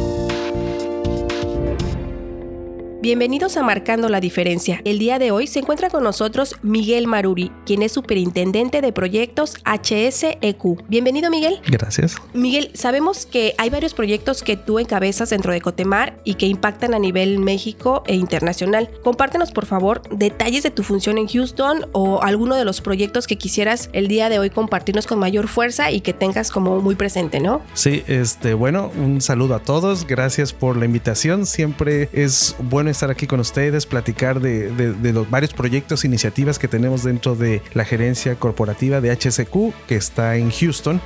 Bienvenidos 3.03 3.57
a 3.57 3.63
Marcando 3.63 4.07
la 4.07 4.21
Diferencia. 4.21 4.79
El 4.85 4.97
día 4.97 5.19
de 5.19 5.31
hoy 5.31 5.45
se 5.45 5.59
encuentra 5.59 5.89
con 5.89 6.05
nosotros 6.05 6.55
Miguel 6.61 7.05
Maruri, 7.05 7.51
quien 7.65 7.81
es 7.81 7.91
superintendente 7.91 8.79
de 8.79 8.93
proyectos 8.93 9.57
HSEQ. 9.65 10.87
Bienvenido, 10.87 11.29
Miguel. 11.29 11.59
Gracias. 11.67 12.15
Miguel, 12.33 12.71
sabemos 12.75 13.25
que 13.25 13.55
hay 13.57 13.69
varios 13.69 13.93
proyectos 13.93 14.41
que 14.41 14.55
tú 14.55 14.79
encabezas 14.79 15.31
dentro 15.31 15.51
de 15.51 15.59
Cotemar 15.59 16.17
y 16.23 16.35
que 16.35 16.45
impactan 16.45 16.93
a 16.93 16.99
nivel 16.99 17.39
México 17.39 18.03
e 18.07 18.15
internacional. 18.15 18.89
Compártenos, 19.03 19.51
por 19.51 19.65
favor, 19.65 20.01
detalles 20.09 20.63
de 20.63 20.71
tu 20.71 20.83
función 20.83 21.17
en 21.17 21.27
Houston 21.27 21.87
o 21.91 22.21
alguno 22.21 22.55
de 22.55 22.63
los 22.63 22.79
proyectos 22.79 23.27
que 23.27 23.37
quisieras 23.37 23.89
el 23.91 24.07
día 24.07 24.29
de 24.29 24.39
hoy 24.39 24.49
compartirnos 24.49 25.07
con 25.07 25.19
mayor 25.19 25.49
fuerza 25.49 25.91
y 25.91 25.99
que 25.99 26.13
tengas 26.13 26.51
como 26.51 26.79
muy 26.79 26.95
presente, 26.95 27.41
¿no? 27.41 27.63
Sí, 27.73 28.01
este, 28.07 28.53
bueno, 28.53 28.89
un 28.95 29.19
saludo 29.19 29.55
a 29.55 29.59
todos. 29.59 30.07
Gracias 30.07 30.53
por 30.53 30.77
la 30.77 30.85
invitación. 30.85 31.45
Siempre 31.45 32.07
es 32.13 32.55
bueno 32.59 32.92
estar 32.93 33.11
aquí 33.11 33.27
con 33.27 33.39
ustedes, 33.39 33.85
platicar 33.85 34.39
de, 34.39 34.95
los 35.13 35.29
varios 35.29 35.53
proyectos, 35.53 36.05
iniciativas 36.05 36.59
que 36.59 36.67
tenemos 36.67 37.03
dentro 37.03 37.35
de 37.35 37.61
la 37.73 37.85
gerencia 37.85 38.35
corporativa 38.35 39.01
de 39.01 39.11
HSQ, 39.11 39.73
que 39.87 39.95
está 39.95 40.37
en 40.37 40.51
Houston 40.51 41.01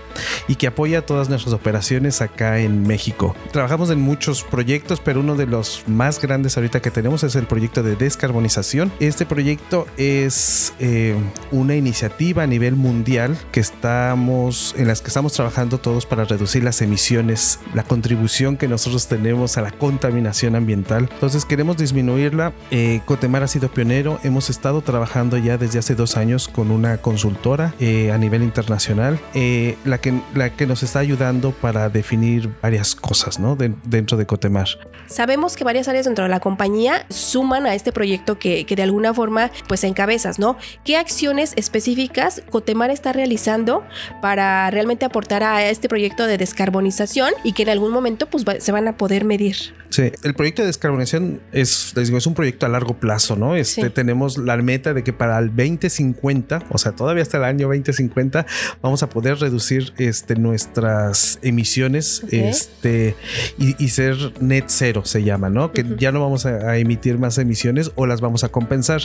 y 0.48 0.56
que 0.56 0.68
apoya 0.68 1.06
todas 1.06 1.30
nuestras 1.30 1.54
operaciones 1.54 2.22
acá 2.22 2.60
en 2.60 2.84
México. 2.84 3.36
Trabajamos 3.52 3.90
en 3.90 4.00
muchos 4.00 4.44
proyectos, 4.44 5.02
pero 5.04 5.20
uno 5.20 5.36
de 5.36 5.48
los 5.48 5.84
más 5.88 6.22
grandes 6.22 6.58
ahorita 6.58 6.82
que 6.82 6.92
tenemos 6.92 7.24
es 7.24 7.36
el 7.36 7.48
proyecto 7.48 7.84
de 7.84 7.96
descarbonización. 7.96 8.92
Este 9.00 9.26
proyecto 9.26 9.88
es 9.98 10.74
eh, 10.80 11.16
una 11.52 11.76
iniciativa 11.76 12.44
a 12.44 12.48
nivel 12.48 12.76
mundial 12.76 13.38
que 13.52 13.60
estamos, 13.60 14.76
en 14.78 14.88
las 14.88 15.02
que 15.02 15.08
estamos 15.08 15.34
trabajando 15.34 15.80
todos 15.80 16.06
para 16.06 16.26
reducir 16.26 16.64
las 16.64 16.82
emisiones, 16.82 17.60
la 17.74 17.84
contribución 17.84 18.58
que 18.58 18.68
nosotros 18.68 19.08
tenemos 19.08 19.58
a 19.58 19.62
la 19.62 19.72
contaminación 19.72 20.56
ambiental. 20.56 21.10
Entonces 21.14 21.46
queremos 21.46 21.77
disminuirla. 21.78 22.54
Eh, 22.72 23.02
Cotemar 23.06 23.44
ha 23.44 23.48
sido 23.48 23.70
pionero. 23.70 24.20
Hemos 24.24 24.50
estado 24.50 24.82
trabajando 24.82 25.38
ya 25.38 25.58
desde 25.58 25.80
hace 25.80 25.96
dos 25.96 26.18
años 26.18 26.48
con 26.48 26.72
una 26.72 26.98
consultora 26.98 27.74
eh, 27.80 28.12
a 28.12 28.18
nivel 28.18 28.44
internacional, 28.44 29.20
eh, 29.34 29.78
la, 29.86 30.00
que, 30.00 30.20
la 30.34 30.50
que 30.50 30.66
nos 30.66 30.84
está 30.84 31.00
ayudando 31.00 31.52
para 31.52 31.90
definir 31.90 32.50
varias 32.62 32.96
cosas 32.96 33.40
¿no? 33.40 33.56
dentro 33.56 34.18
de 34.18 34.26
Cotemar. 34.26 34.68
Sabemos 35.08 35.56
que 35.56 35.64
varias 35.64 35.88
áreas 35.88 36.06
dentro 36.06 36.24
de 36.26 36.30
la 36.30 36.40
compañía 36.40 37.06
suman 37.10 37.66
a 37.66 37.76
este 37.76 37.92
proyecto 37.92 38.38
que, 38.40 38.66
que 38.66 38.76
de 38.76 38.84
alguna 38.84 39.14
forma 39.14 39.52
pues 39.68 39.84
encabezas, 39.84 40.40
¿no? 40.40 40.58
¿Qué 40.84 40.98
acciones 40.98 41.54
específicas 41.56 42.42
Cotemar 42.50 42.92
está 42.92 43.14
realizando 43.14 43.84
para 44.22 44.70
realmente 44.72 45.06
aportar 45.06 45.44
a 45.44 45.70
este 45.70 45.88
proyecto 45.88 46.26
de 46.26 46.38
descarbonización 46.38 47.32
y 47.44 47.54
que 47.54 47.64
en 47.64 47.70
algún 47.70 47.92
momento 47.92 48.28
pues 48.28 48.44
se 48.60 48.72
van 48.72 48.88
a 48.88 48.98
poder 48.98 49.26
medir? 49.26 49.56
Sí, 49.90 50.12
el 50.24 50.34
proyecto 50.34 50.62
de 50.62 50.68
descarbonización 50.68 51.42
es, 51.52 51.67
digo, 51.96 52.18
es 52.18 52.28
un 52.28 52.34
proyecto 52.34 52.66
a 52.66 52.70
largo 52.70 52.96
plazo, 52.96 53.36
¿no? 53.36 53.56
Este, 53.56 53.90
Tenemos 53.90 54.38
la 54.38 54.58
meta 54.58 54.94
de 54.94 55.04
que 55.04 55.14
para 55.14 55.38
el 55.40 55.50
2050, 55.50 56.66
o 56.70 56.78
sea, 56.78 56.92
todavía 56.92 57.24
hasta 57.24 57.38
el 57.38 57.44
año 57.44 57.68
2050, 57.68 58.46
vamos 58.82 59.04
a 59.04 59.10
poder 59.10 59.38
reducir 59.40 59.94
este, 59.98 60.36
nuestras 60.36 61.40
emisiones 61.42 62.24
este, 62.32 63.16
y, 63.58 63.88
ser 63.88 64.42
net 64.42 64.66
cero, 64.68 65.04
se 65.06 65.24
llama, 65.24 65.50
¿no? 65.50 65.72
Que 65.72 65.86
ya 65.98 66.12
no 66.12 66.22
vamos 66.22 66.46
a, 66.46 66.78
emitir 66.78 67.18
más 67.18 67.38
emisiones 67.38 67.92
o 67.96 68.06
las 68.06 68.22
vamos 68.22 68.44
a 68.44 68.50
compensar. 68.50 69.02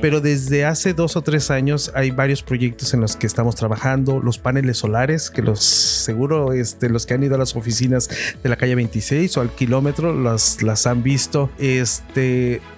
Pero 0.00 0.20
desde 0.20 0.64
hace 0.64 0.94
dos 0.94 1.16
o 1.16 1.22
tres 1.22 1.50
años 1.50 1.90
hay 1.94 2.10
varios 2.10 2.42
proyectos 2.42 2.94
en 2.94 3.00
los 3.00 3.16
que 3.16 3.26
estamos 3.26 3.56
trabajando, 3.56 4.20
los 4.20 4.38
paneles 4.38 4.78
solares, 4.78 5.30
que 5.30 5.42
los 5.42 5.60
seguro 5.60 6.52
este, 6.52 6.88
los 6.88 7.06
que 7.06 7.14
han 7.14 7.22
ido 7.22 7.34
a 7.34 7.38
las 7.38 7.56
oficinas 7.56 8.08
de 8.42 8.48
la 8.48 8.56
calle 8.56 8.74
26 8.74 9.36
o 9.36 9.40
al 9.40 9.50
kilómetro, 9.50 10.14
las, 10.14 10.62
las 10.62 10.86
han 10.86 11.02
visto. 11.02 11.50
Este, 11.58 12.05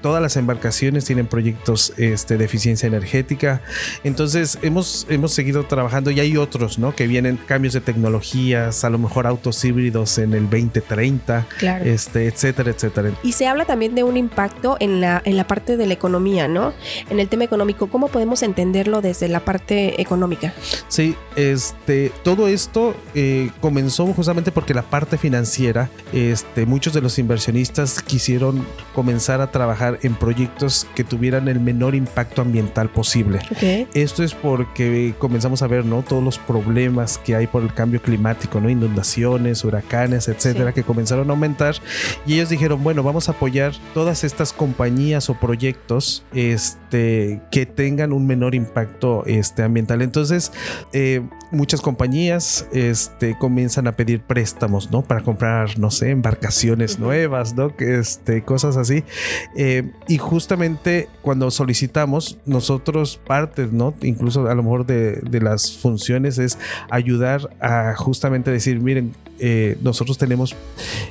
todas 0.02 0.20
las 0.20 0.36
embarcaciones 0.36 1.04
tienen 1.04 1.26
proyectos 1.26 1.92
este, 1.96 2.36
de 2.36 2.44
eficiencia 2.44 2.86
energética. 2.86 3.60
Entonces 4.04 4.58
hemos, 4.62 5.06
hemos 5.08 5.32
seguido 5.32 5.64
trabajando 5.64 6.10
y 6.10 6.20
hay 6.20 6.36
otros, 6.36 6.78
¿no? 6.78 6.94
Que 6.94 7.06
vienen 7.06 7.36
cambios 7.36 7.74
de 7.74 7.80
tecnologías, 7.80 8.84
a 8.84 8.90
lo 8.90 8.98
mejor 8.98 9.26
autos 9.26 9.64
híbridos 9.64 10.18
en 10.18 10.34
el 10.34 10.44
2030, 10.44 11.46
este, 11.84 12.26
etcétera, 12.26 12.70
etcétera. 12.70 13.12
Y 13.22 13.32
se 13.32 13.46
habla 13.46 13.64
también 13.64 13.94
de 13.94 14.02
un 14.02 14.16
impacto 14.16 14.76
en 14.80 15.00
la, 15.00 15.22
en 15.24 15.36
la 15.36 15.46
parte 15.46 15.76
de 15.76 15.86
la 15.86 15.94
economía, 15.94 16.48
¿no? 16.48 16.72
En 17.10 17.20
el 17.20 17.28
tema 17.28 17.44
económico, 17.44 17.88
¿cómo 17.88 18.08
podemos 18.08 18.42
entenderlo 18.42 19.00
desde 19.00 19.28
la 19.28 19.40
parte 19.40 20.00
económica? 20.00 20.52
Sí, 20.88 21.14
este, 21.36 22.12
todo 22.24 22.48
esto 22.48 22.94
eh, 23.14 23.50
comenzó 23.60 24.06
justamente 24.06 24.52
porque 24.52 24.74
la 24.74 24.82
parte 24.82 25.18
financiera, 25.18 25.90
este, 26.12 26.66
muchos 26.66 26.92
de 26.92 27.00
los 27.00 27.18
inversionistas 27.18 28.02
quisieron 28.02 28.64
comenzar 28.94 29.17
a 29.18 29.50
trabajar 29.50 29.98
en 30.02 30.14
proyectos 30.14 30.86
que 30.94 31.04
tuvieran 31.04 31.48
el 31.48 31.60
menor 31.60 31.94
impacto 31.94 32.42
ambiental 32.42 32.88
posible. 32.88 33.40
Esto 33.94 34.22
es 34.22 34.34
porque 34.34 35.14
comenzamos 35.18 35.62
a 35.62 35.66
ver 35.66 35.84
¿no? 35.84 36.02
todos 36.02 36.22
los 36.22 36.38
problemas 36.38 37.18
que 37.18 37.34
hay 37.36 37.46
por 37.46 37.62
el 37.62 37.74
cambio 37.74 38.00
climático, 38.00 38.60
¿no? 38.60 38.70
inundaciones, 38.70 39.64
huracanes, 39.64 40.28
etcétera, 40.28 40.72
que 40.72 40.82
comenzaron 40.82 41.28
a 41.30 41.32
aumentar. 41.32 41.76
Y 42.26 42.34
ellos 42.34 42.48
dijeron, 42.48 42.82
bueno, 42.82 43.02
vamos 43.02 43.28
a 43.28 43.32
apoyar 43.32 43.72
todas 43.94 44.24
estas 44.24 44.52
compañías 44.52 45.30
o 45.30 45.34
proyectos 45.34 46.24
este, 46.32 47.40
que 47.50 47.66
tengan 47.66 48.12
un 48.12 48.26
menor 48.26 48.54
impacto 48.54 49.24
este, 49.26 49.62
ambiental. 49.62 50.02
Entonces, 50.02 50.52
eh, 50.92 51.22
muchas 51.50 51.80
compañías 51.80 52.66
este, 52.72 53.36
comienzan 53.38 53.86
a 53.86 53.92
pedir 53.92 54.20
préstamos, 54.22 54.90
¿no? 54.90 55.02
Para 55.02 55.22
comprar, 55.22 55.78
no 55.78 55.90
sé, 55.90 56.10
embarcaciones 56.10 56.98
nuevas 56.98 57.18
¿no? 57.54 57.74
Que 57.76 57.98
este, 57.98 58.42
cosas 58.42 58.76
así. 58.76 59.04
Eh, 59.56 59.90
y 60.06 60.18
justamente 60.18 61.08
cuando 61.22 61.50
solicitamos, 61.50 62.38
nosotros 62.46 63.20
partes, 63.26 63.72
¿no? 63.72 63.94
Incluso 64.02 64.48
a 64.48 64.54
lo 64.54 64.62
mejor 64.62 64.86
de, 64.86 65.16
de 65.16 65.40
las 65.40 65.76
funciones 65.76 66.38
es 66.38 66.58
ayudar 66.90 67.50
a 67.60 67.94
justamente 67.96 68.50
decir, 68.50 68.80
miren, 68.80 69.14
eh, 69.40 69.76
nosotros 69.82 70.18
tenemos 70.18 70.54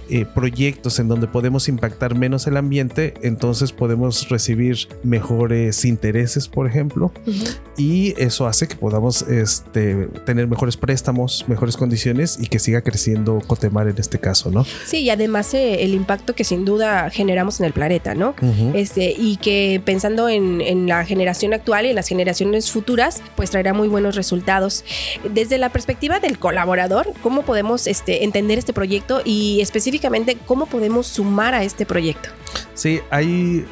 eh, 0.10 0.26
proyectos 0.26 1.00
en 1.00 1.08
donde 1.08 1.28
podemos 1.28 1.68
impactar 1.68 2.16
menos 2.16 2.48
el 2.48 2.58
ambiente, 2.58 3.14
entonces 3.22 3.72
podemos 3.72 4.30
recibir 4.30 4.88
mejores 5.04 5.86
intereses, 5.86 6.48
por 6.48 6.68
ejemplo, 6.68 7.12
y 7.78 8.14
eso 8.18 8.48
hace 8.48 8.68
que 8.68 8.76
podamos 8.76 9.22
este, 9.24 10.08
tener 10.26 10.48
mejores 10.48 10.78
préstamos, 10.78 11.46
mejores 11.48 11.78
condiciones 11.78 12.38
y 12.40 12.48
que 12.48 12.60
siga 12.60 12.82
creciendo 12.82 13.42
Cotemar 13.46 13.88
en 13.88 13.98
este 13.98 14.20
caso, 14.20 14.52
¿no? 14.52 14.66
Sí, 14.86 15.00
y 15.02 15.10
además 15.10 15.54
el 15.54 15.94
impacto 15.94 16.36
que 16.36 16.44
sin 16.44 16.66
duda 16.66 17.10
generamos 17.10 17.60
en 17.60 17.66
el 17.66 17.74
planeta, 17.74 18.16
¿no? 18.16 18.36
este, 18.74 19.14
y 19.18 19.38
que 19.38 19.82
pensando 19.84 20.30
en, 20.30 20.62
en, 20.62 20.88
la 20.88 21.06
generación 21.06 21.54
actual 21.54 21.86
y 21.86 21.90
en 21.90 21.96
las 21.96 22.08
generaciones 22.08 22.72
futuras, 22.72 23.22
pues 23.36 23.52
traerá 23.52 23.74
muy 23.74 23.88
buenos 23.88 24.16
resultados. 24.16 24.84
Desde 25.34 25.58
la 25.58 25.70
perspectiva 25.70 26.20
del 26.20 26.40
colaborador, 26.40 27.14
¿cómo 27.22 27.44
podemos 27.44 27.88
este, 27.88 28.17
entender 28.24 28.58
este 28.58 28.74
proyecto 28.74 29.22
y 29.24 29.60
específicamente 29.62 30.38
cómo 30.46 30.66
podemos 30.66 31.08
sumar 31.08 31.54
a 31.54 31.64
este 31.64 31.86
proyecto? 31.86 32.30
Sí, 32.78 33.02
hay, 33.10 33.66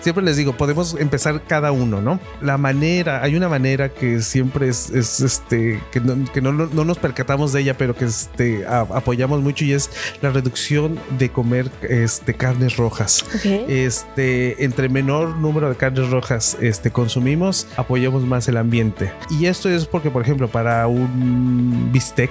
siempre 0.00 0.24
les 0.24 0.36
digo, 0.36 0.52
podemos 0.52 0.96
empezar 0.98 1.42
cada 1.46 1.70
uno, 1.70 2.02
¿no? 2.02 2.18
La 2.42 2.58
manera, 2.58 3.22
hay 3.22 3.36
una 3.36 3.48
manera 3.48 3.88
que 3.88 4.20
siempre 4.20 4.68
es, 4.68 4.90
este, 4.90 5.80
que, 5.92 6.00
no, 6.00 6.30
que 6.32 6.40
no, 6.40 6.50
no, 6.52 6.84
nos 6.84 6.98
percatamos 6.98 7.52
de 7.52 7.60
ella, 7.60 7.78
pero 7.78 7.94
que 7.94 8.06
este, 8.06 8.66
apoyamos 8.66 9.42
mucho 9.42 9.64
y 9.64 9.74
es 9.74 9.90
la 10.22 10.30
reducción 10.30 10.98
de 11.18 11.30
comer 11.30 11.70
este, 11.82 12.34
carnes 12.34 12.76
rojas. 12.76 13.24
Este, 13.44 14.64
entre 14.64 14.88
menor 14.88 15.36
número 15.36 15.68
de 15.68 15.76
carnes 15.76 16.10
rojas 16.10 16.56
este, 16.60 16.90
consumimos, 16.90 17.68
apoyamos 17.76 18.24
más 18.24 18.48
el 18.48 18.56
ambiente. 18.56 19.12
Y 19.30 19.46
esto 19.46 19.68
es 19.68 19.86
porque, 19.86 20.10
por 20.10 20.22
ejemplo, 20.22 20.48
para 20.48 20.88
un 20.88 21.90
bistec, 21.92 22.30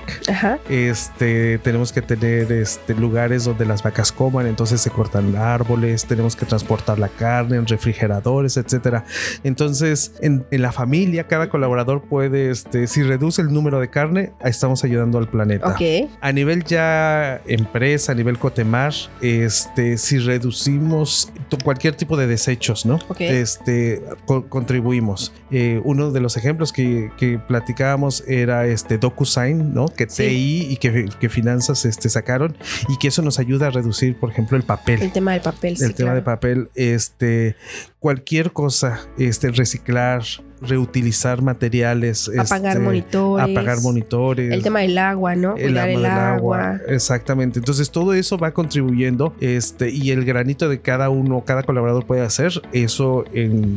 este, 0.70 1.58
tenemos 1.60 1.94
que 1.94 2.02
tener 2.02 2.52
este, 2.52 2.96
lugares 2.96 3.46
donde 3.46 3.66
las 3.66 3.82
vacas 3.82 4.12
coman, 4.12 4.46
entonces 4.46 4.82
se 4.82 4.90
cortan 4.90 5.38
árboles 5.38 6.06
tenemos 6.18 6.36
que 6.36 6.48
transportar 6.48 6.98
la 6.98 7.10
carne 7.10 7.58
en 7.58 7.68
refrigeradores, 7.68 8.58
etcétera. 8.58 9.06
Entonces, 9.44 10.14
en, 10.20 10.44
la 10.50 10.72
familia, 10.72 11.28
cada 11.28 11.48
colaborador 11.48 12.02
puede, 12.02 12.50
este, 12.50 12.88
si 12.88 13.04
reduce 13.04 13.40
el 13.44 13.54
número 13.54 13.80
de 13.80 13.92
carne, 13.92 14.32
estamos 14.44 14.84
ayudando 14.84 15.20
al 15.20 15.30
planeta. 15.30 15.76
A 16.20 16.32
nivel 16.32 16.64
ya 16.64 17.40
empresa, 17.46 18.14
a 18.14 18.16
nivel 18.16 18.40
Cotemar, 18.40 18.94
este, 19.22 20.00
si 20.00 20.18
reducimos 20.18 21.32
cualquier 21.64 21.94
tipo 21.94 22.18
de 22.18 22.26
desechos, 22.26 22.88
¿no? 22.88 22.98
Este, 23.20 24.02
contribuimos. 24.50 25.34
Eh, 25.52 25.82
uno 25.84 26.10
de 26.12 26.20
los 26.20 26.36
ejemplos 26.36 26.74
que, 26.74 27.12
que 27.18 27.38
platicábamos 27.38 28.24
era 28.28 28.66
este 28.66 28.98
DocuSign, 28.98 29.72
¿no? 29.72 29.88
Que 29.88 30.08
TI 30.08 30.68
y 30.72 30.78
que, 30.78 31.10
que, 31.20 31.30
finanzas 31.30 31.86
este, 31.86 32.10
sacaron 32.10 32.58
y 32.90 32.98
que 32.98 33.10
eso 33.10 33.22
nos 33.22 33.38
ayuda 33.38 33.68
a 33.68 33.70
reducir, 33.70 34.18
por 34.18 34.32
ejemplo, 34.32 34.58
el 34.58 34.64
papel. 34.64 35.04
El 35.04 35.12
tema 35.12 35.34
del 35.34 35.42
papel. 35.42 35.78
El 35.80 35.94
tema 35.94 36.07
de 36.14 36.22
papel, 36.22 36.70
este, 36.76 37.56
cualquier 38.00 38.52
cosa, 38.52 39.00
este, 39.18 39.52
reciclar, 39.52 40.24
reutilizar 40.62 41.42
materiales, 41.42 42.30
apagar 42.38 42.74
este, 42.74 42.84
monitores, 42.84 43.50
apagar 43.50 43.82
monitores, 43.82 44.52
el 44.52 44.64
tema 44.64 44.80
del 44.80 44.98
agua, 44.98 45.36
¿no? 45.36 45.56
El, 45.56 45.72
Cuidar 45.72 45.90
el 45.90 46.06
agua. 46.06 46.80
Exactamente. 46.88 47.60
Entonces 47.60 47.92
todo 47.92 48.14
eso 48.14 48.38
va 48.38 48.52
contribuyendo, 48.52 49.34
este, 49.40 49.90
y 49.90 50.12
el 50.12 50.26
granito 50.26 50.70
de 50.70 50.80
cada 50.80 51.10
uno, 51.10 51.44
cada 51.46 51.64
colaborador 51.64 52.06
puede 52.06 52.22
hacer, 52.22 52.62
eso 52.74 53.26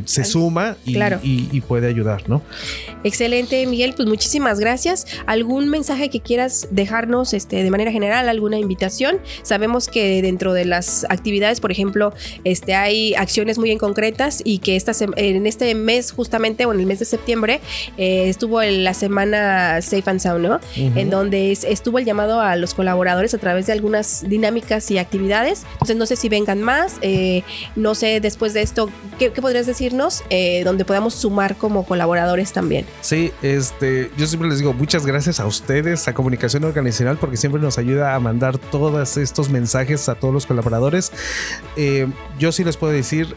se 0.05 0.23
suma 0.23 0.75
y, 0.85 0.97
y, 1.23 1.61
puede 1.61 1.87
ayudar, 1.87 2.27
¿no? 2.27 2.41
Excelente, 3.03 3.65
Miguel. 3.67 3.93
Pues 3.95 4.07
muchísimas 4.07 4.59
gracias. 4.59 5.05
¿Algún 5.25 5.69
mensaje 5.69 6.09
que 6.09 6.19
quieras 6.19 6.67
dejarnos, 6.71 7.33
este, 7.33 7.63
de 7.63 7.71
manera 7.71 7.91
general, 7.91 8.29
alguna 8.29 8.57
invitación? 8.57 9.19
Sabemos 9.43 9.87
que 9.87 10.21
dentro 10.21 10.53
de 10.53 10.65
las 10.65 11.05
actividades, 11.09 11.59
por 11.59 11.71
ejemplo, 11.71 12.13
este, 12.43 12.73
hay 12.75 13.13
acciones 13.15 13.57
muy 13.57 13.71
en 13.71 13.77
concretas 13.77 14.41
y 14.43 14.59
que 14.59 14.75
esta, 14.75 14.91
en 15.15 15.47
este 15.47 15.75
mes 15.75 16.11
justamente 16.11 16.65
en 16.73 16.79
el 16.79 16.85
mes 16.85 16.99
de 16.99 17.05
septiembre, 17.05 17.61
eh, 17.97 18.29
estuvo 18.29 18.61
en 18.61 18.83
la 18.83 18.93
semana 18.93 19.81
Safe 19.81 20.03
and 20.05 20.19
Sound, 20.19 20.47
¿no? 20.47 20.59
En 20.75 21.09
donde 21.09 21.51
estuvo 21.51 21.99
el 21.99 22.05
llamado 22.05 22.41
a 22.41 22.55
los 22.55 22.73
colaboradores 22.73 23.33
a 23.33 23.37
través 23.37 23.67
de 23.67 23.73
algunas 23.73 24.27
dinámicas 24.27 24.89
y 24.91 24.97
actividades. 24.97 25.63
Entonces, 25.73 25.95
no 25.95 26.05
sé 26.05 26.15
si 26.15 26.29
vengan 26.29 26.61
más, 26.61 26.95
eh, 27.01 27.43
no 27.75 27.95
sé 27.95 28.19
después 28.19 28.53
de 28.53 28.61
esto, 28.61 28.89
¿qué, 29.19 29.31
podrías 29.31 29.65
decirnos? 29.65 30.23
Eh, 30.29 30.63
donde 30.63 30.85
podamos 30.85 31.15
sumar 31.15 31.55
como 31.55 31.85
colaboradores 31.85 32.53
también. 32.53 32.85
Sí, 33.01 33.31
este, 33.41 34.11
yo 34.17 34.27
siempre 34.27 34.49
les 34.49 34.59
digo 34.59 34.73
muchas 34.73 35.05
gracias 35.05 35.39
a 35.39 35.45
ustedes, 35.45 36.07
a 36.07 36.13
Comunicación 36.13 36.63
Organizacional, 36.63 37.17
porque 37.17 37.37
siempre 37.37 37.61
nos 37.61 37.77
ayuda 37.77 38.15
a 38.15 38.19
mandar 38.19 38.57
todos 38.57 39.17
estos 39.17 39.49
mensajes 39.49 40.09
a 40.09 40.15
todos 40.15 40.33
los 40.33 40.45
colaboradores. 40.45 41.11
yo 42.39 42.51
sí 42.51 42.63
les 42.63 42.77
puedo 42.77 42.93
decir, 42.93 43.35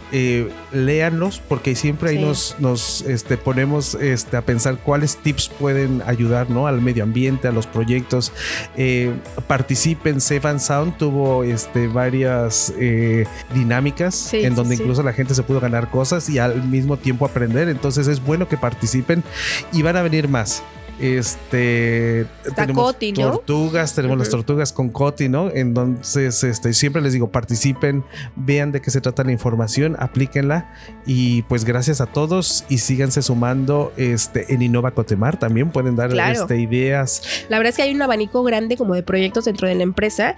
léanlos, 0.72 1.40
porque 1.48 1.74
siempre 1.74 2.10
ahí 2.10 2.18
nos, 2.18 2.56
nos 2.58 3.02
este, 3.24 3.38
ponemos 3.38 3.94
este, 3.94 4.36
a 4.36 4.42
pensar 4.42 4.76
cuáles 4.76 5.16
tips 5.16 5.48
pueden 5.48 6.02
ayudar 6.04 6.50
¿no? 6.50 6.66
al 6.66 6.82
medio 6.82 7.04
ambiente, 7.04 7.48
a 7.48 7.52
los 7.52 7.66
proyectos. 7.66 8.32
Eh, 8.76 9.14
participen, 9.46 10.20
Safe 10.20 10.46
and 10.46 10.60
Sound 10.60 10.98
tuvo 10.98 11.42
este, 11.42 11.88
varias 11.88 12.74
eh, 12.78 13.24
dinámicas 13.54 14.34
en 14.34 14.54
donde 14.54 14.74
incluso 14.74 15.02
la 15.02 15.14
gente 15.14 15.34
se 15.34 15.42
pudo 15.42 15.58
ganar 15.58 15.90
cosas 15.90 16.28
y 16.28 16.38
al 16.38 16.64
mismo 16.64 16.98
tiempo 16.98 17.24
aprender. 17.24 17.70
Entonces 17.70 18.08
es 18.08 18.22
bueno 18.22 18.46
que 18.46 18.58
participen 18.58 19.24
y 19.72 19.80
van 19.80 19.96
a 19.96 20.02
venir 20.02 20.28
más. 20.28 20.62
Este 21.00 22.26
tenemos 22.54 22.96
tortugas, 23.14 23.94
tenemos 23.94 24.16
las 24.16 24.28
tortugas 24.28 24.72
con 24.72 24.90
Coti, 24.90 25.28
¿no? 25.28 25.50
Entonces, 25.50 26.44
este, 26.44 26.72
siempre 26.72 27.02
les 27.02 27.12
digo, 27.12 27.30
participen, 27.30 28.04
vean 28.36 28.70
de 28.70 28.80
qué 28.80 28.90
se 28.90 29.00
trata 29.00 29.24
la 29.24 29.32
información, 29.32 29.96
aplíquenla 29.98 30.72
y 31.04 31.42
pues 31.42 31.64
gracias 31.64 32.00
a 32.00 32.06
todos 32.06 32.64
y 32.68 32.78
síganse 32.78 33.22
sumando 33.22 33.92
este 33.96 34.54
en 34.54 34.62
Innova 34.62 34.92
Cotemar 34.92 35.38
también 35.38 35.70
pueden 35.70 35.96
dar 35.96 36.12
este, 36.30 36.60
ideas. 36.60 37.22
La 37.48 37.58
verdad 37.58 37.70
es 37.70 37.76
que 37.76 37.82
hay 37.82 37.94
un 37.94 38.02
abanico 38.02 38.42
grande 38.44 38.76
como 38.76 38.94
de 38.94 39.02
proyectos 39.02 39.46
dentro 39.46 39.66
de 39.66 39.74
la 39.74 39.82
empresa 39.82 40.36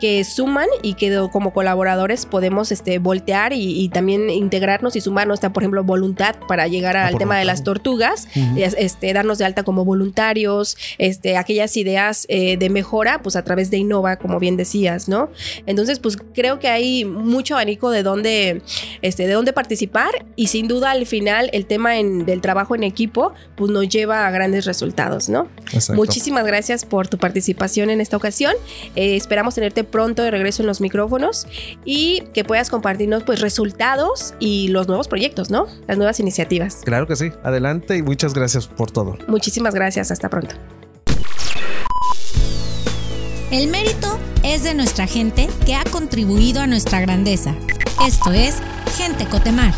que 0.00 0.24
suman 0.24 0.66
y 0.82 0.94
que 0.94 1.28
como 1.32 1.52
colaboradores 1.52 2.26
podemos 2.26 2.72
este, 2.72 2.98
voltear 2.98 3.52
y, 3.54 3.88
también 3.88 4.28
integrarnos 4.30 4.96
y 4.96 5.00
sumarnos. 5.00 5.34
Está, 5.34 5.52
por 5.52 5.62
ejemplo, 5.62 5.84
voluntad 5.84 6.36
para 6.48 6.66
llegar 6.66 6.96
al 6.96 7.16
tema 7.16 7.38
de 7.38 7.44
las 7.44 7.62
tortugas, 7.62 8.28
este, 8.34 9.12
darnos 9.12 9.38
de 9.38 9.44
alta 9.44 9.62
como 9.62 9.84
voluntarios, 9.94 10.76
este, 10.98 11.36
aquellas 11.36 11.76
ideas 11.76 12.26
eh, 12.28 12.56
de 12.56 12.68
mejora, 12.68 13.22
pues 13.22 13.36
a 13.36 13.44
través 13.44 13.70
de 13.70 13.78
Innova, 13.78 14.16
como 14.16 14.38
bien 14.40 14.56
decías, 14.56 15.08
¿no? 15.08 15.30
Entonces, 15.66 16.00
pues 16.00 16.16
creo 16.34 16.58
que 16.58 16.68
hay 16.68 17.04
mucho 17.04 17.54
abanico 17.54 17.90
de 17.90 18.02
dónde, 18.02 18.62
este, 19.02 19.26
de 19.26 19.32
dónde 19.32 19.52
participar 19.52 20.26
y 20.36 20.48
sin 20.48 20.66
duda 20.66 20.90
al 20.90 21.06
final 21.06 21.48
el 21.52 21.66
tema 21.66 21.92
del 21.92 22.40
trabajo 22.40 22.74
en 22.74 22.82
equipo, 22.82 23.32
pues 23.56 23.70
nos 23.70 23.88
lleva 23.88 24.26
a 24.26 24.30
grandes 24.30 24.64
resultados, 24.64 25.28
¿no? 25.28 25.48
Muchísimas 25.94 26.44
gracias 26.44 26.84
por 26.84 27.06
tu 27.08 27.18
participación 27.18 27.90
en 27.90 28.00
esta 28.00 28.16
ocasión. 28.16 28.54
Eh, 28.96 29.16
esperamos 29.16 29.54
tenerte 29.54 29.84
pronto 29.84 30.22
de 30.22 30.30
regreso 30.30 30.62
en 30.62 30.66
los 30.66 30.80
micrófonos 30.80 31.46
y 31.84 32.24
que 32.34 32.44
puedas 32.44 32.68
compartirnos 32.68 33.22
pues 33.22 33.40
resultados 33.40 34.34
y 34.40 34.68
los 34.68 34.88
nuevos 34.88 35.06
proyectos, 35.06 35.50
¿no? 35.50 35.66
Las 35.86 35.96
nuevas 35.96 36.18
iniciativas. 36.18 36.80
Claro 36.84 37.06
que 37.06 37.16
sí. 37.16 37.30
Adelante 37.44 37.96
y 37.96 38.02
muchas 38.02 38.34
gracias 38.34 38.66
por 38.66 38.90
todo. 38.90 39.16
Muchísimas 39.28 39.74
gracias. 39.74 39.83
Hasta 39.84 40.30
pronto. 40.30 40.54
El 43.50 43.68
mérito 43.68 44.18
es 44.42 44.62
de 44.62 44.74
nuestra 44.74 45.06
gente 45.06 45.46
que 45.66 45.74
ha 45.74 45.84
contribuido 45.84 46.62
a 46.62 46.66
nuestra 46.66 47.00
grandeza. 47.00 47.54
Esto 48.06 48.32
es 48.32 48.60
Gente 48.96 49.26
Cotemar. 49.26 49.74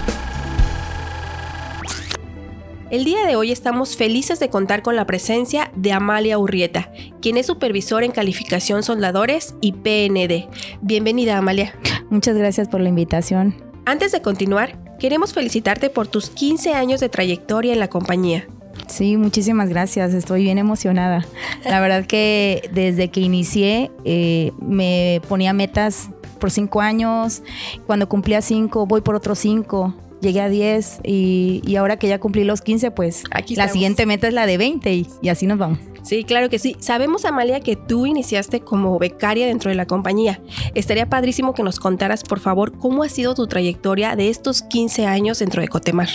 El 2.89 3.05
día 3.05 3.27
de 3.27 3.35
hoy 3.35 3.51
estamos 3.51 3.97
felices 3.97 4.39
de 4.39 4.49
contar 4.49 4.83
con 4.83 4.95
la 4.95 5.07
presencia 5.07 5.73
de 5.75 5.91
Amalia 5.91 6.39
Urrieta, 6.39 6.93
quien 7.21 7.37
es 7.37 7.47
supervisor 7.47 8.05
en 8.05 8.13
calificación 8.13 8.85
soldadores 8.85 9.57
y 9.61 9.73
PND. 9.73 10.49
Bienvenida 10.83 11.37
Amalia. 11.37 11.75
Muchas 12.11 12.37
gracias 12.37 12.69
por 12.69 12.81
la 12.81 12.89
invitación. 12.89 13.57
Antes 13.87 14.13
de 14.13 14.23
continuar, 14.23 14.97
queremos 15.01 15.35
felicitarte 15.35 15.91
por 15.91 16.07
tus 16.07 16.31
15 16.31 16.75
años 16.75 17.01
de 17.01 17.09
trayectoria 17.09 17.73
en 17.73 17.81
la 17.81 17.89
compañía. 17.89 18.47
Sí, 18.87 19.17
muchísimas 19.17 19.69
gracias. 19.69 20.15
Estoy 20.15 20.45
bien 20.45 20.59
emocionada. 20.59 21.25
La 21.65 21.81
verdad 21.81 22.07
que 22.07 22.71
desde 22.73 23.09
que 23.09 23.21
inicié 23.21 23.91
eh, 24.05 24.53
me 24.61 25.21
ponía 25.29 25.53
metas 25.53 26.11
por 26.39 26.51
cinco 26.51 26.81
años. 26.81 27.43
Cuando 27.87 28.09
cumplía 28.09 28.41
cinco, 28.43 28.87
voy 28.87 29.01
por 29.01 29.15
otros 29.15 29.39
cinco 29.39 29.95
llegué 30.21 30.41
a 30.41 30.49
10 30.49 31.01
y, 31.05 31.77
ahora 31.77 31.99
que 31.99 32.09
ya 32.09 32.19
cumplí 32.19 32.45
los 32.45 32.63
15, 32.63 32.91
pues 32.91 33.25
la 33.57 33.69
siguiente 33.69 34.07
meta 34.07 34.29
es 34.29 34.35
la 34.35 34.47
de 34.47 34.59
20 34.59 34.93
y, 34.95 35.29
así 35.29 35.47
nos 35.47 35.59
vamos. 35.59 35.79
Sí, 36.03 36.23
claro 36.23 36.49
que 36.49 36.61
sí. 36.61 36.77
Sabemos, 36.79 37.25
Amalia, 37.25 37.59
que 37.59 37.75
tú 37.75 38.07
iniciaste 38.07 38.61
como 38.61 38.97
becaria 38.97 39.49
dentro 39.49 39.71
de 39.71 39.75
la 39.75 39.87
compañía. 39.87 40.41
Estaría 40.75 41.07
padrísimo 41.07 41.53
que 41.53 41.65
nos 41.65 41.81
contaras, 41.81 42.23
por 42.23 42.39
favor, 42.39 42.79
cómo 42.79 43.03
ha 43.03 43.09
sido 43.09 43.35
tu 43.35 43.49
trayectoria 43.49 44.15
de 44.15 44.29
estos 44.29 44.63
15 44.63 45.07
años 45.07 45.41
dentro 45.41 45.63
de 45.63 45.69
Cotemar. 45.69 46.09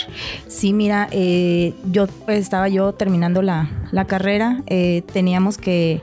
Sí, 0.48 0.72
mira, 0.72 1.10
eh, 1.12 1.74
yo 1.92 2.08
pues, 2.08 2.40
estaba 2.40 2.70
yo 2.70 2.94
terminando 2.94 3.42
la, 3.42 3.70
carrera, 4.08 4.64
eh, 4.68 5.04
teníamos 5.12 5.58
que 5.58 6.02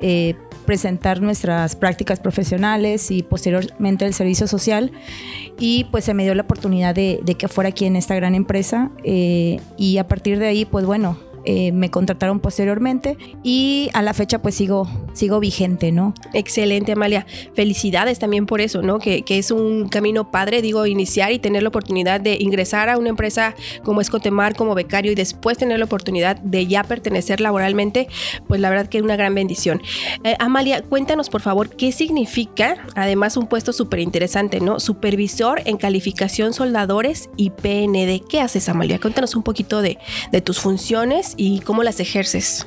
eh, 0.00 0.36
presentar 0.64 1.20
nuestras 1.20 1.76
prácticas 1.76 2.20
profesionales 2.20 3.10
y 3.10 3.22
posteriormente 3.22 4.04
el 4.04 4.14
servicio 4.14 4.46
social. 4.46 4.92
Y 5.58 5.84
pues 5.84 6.04
se 6.04 6.14
me 6.14 6.24
dio 6.24 6.34
la 6.34 6.42
oportunidad 6.42 6.94
de, 6.94 7.20
que 7.38 7.48
fuera 7.48 7.70
aquí 7.70 7.86
en 7.86 7.96
esta 7.96 8.14
gran 8.14 8.34
empresa 8.34 8.90
eh, 9.04 9.60
y 9.76 9.98
a 9.98 10.08
partir 10.08 10.38
de 10.38 10.46
ahí 10.46 10.64
pues 10.64 10.84
bueno, 10.84 11.16
eh, 11.46 11.72
me 11.72 11.90
contrataron 11.90 12.40
posteriormente 12.40 13.18
y 13.42 13.90
a 13.92 14.02
la 14.02 14.14
fecha 14.14 14.40
pues 14.40 14.54
sigo, 14.54 14.88
sigo 15.12 15.40
vigente, 15.40 15.92
¿no? 15.92 16.14
Excelente, 16.32 16.92
Amalia. 16.92 17.26
Felicidades 17.54 18.18
también 18.18 18.46
por 18.46 18.60
eso, 18.60 18.82
¿no? 18.82 18.98
Que, 18.98 19.22
que, 19.22 19.38
es 19.38 19.50
un 19.50 19.88
camino 19.88 20.30
padre, 20.30 20.62
digo, 20.62 20.86
iniciar 20.86 21.32
y 21.32 21.38
tener 21.38 21.62
la 21.62 21.68
oportunidad 21.68 22.20
de 22.20 22.38
ingresar 22.40 22.88
a 22.88 22.96
una 22.96 23.10
empresa 23.10 23.54
como 23.82 24.00
Escotemar 24.00 24.56
como 24.56 24.74
becario 24.74 25.12
y 25.12 25.14
después 25.14 25.58
tener 25.58 25.78
la 25.78 25.84
oportunidad 25.84 26.36
de 26.36 26.66
ya 26.66 26.82
pertenecer 26.84 27.40
laboralmente, 27.40 28.08
pues 28.48 28.60
la 28.60 28.70
verdad 28.70 28.88
que 28.88 28.98
es 28.98 29.04
una 29.04 29.16
gran 29.16 29.34
bendición. 29.34 29.82
Eh, 30.24 30.36
Amalia, 30.38 30.82
cuéntanos 30.82 31.28
por 31.28 31.42
favor 31.42 31.70
qué 31.70 31.92
significa, 31.92 32.76
además 32.94 33.36
un 33.36 33.46
puesto 33.46 33.72
súper 33.72 34.00
interesante, 34.00 34.60
¿no? 34.60 34.80
Supervisor 34.80 35.62
en 35.66 35.76
calificación 35.76 36.52
soldadores 36.52 37.28
y 37.36 37.50
PND. 37.50 38.22
¿Qué 38.28 38.40
haces, 38.40 38.68
Amalia? 38.68 38.98
Cuéntanos 38.98 39.36
un 39.36 39.42
poquito 39.42 39.82
de, 39.82 39.98
de 40.32 40.40
tus 40.40 40.58
funciones 40.58 41.33
y 41.36 41.60
cómo 41.60 41.82
las 41.82 42.00
ejerces? 42.00 42.66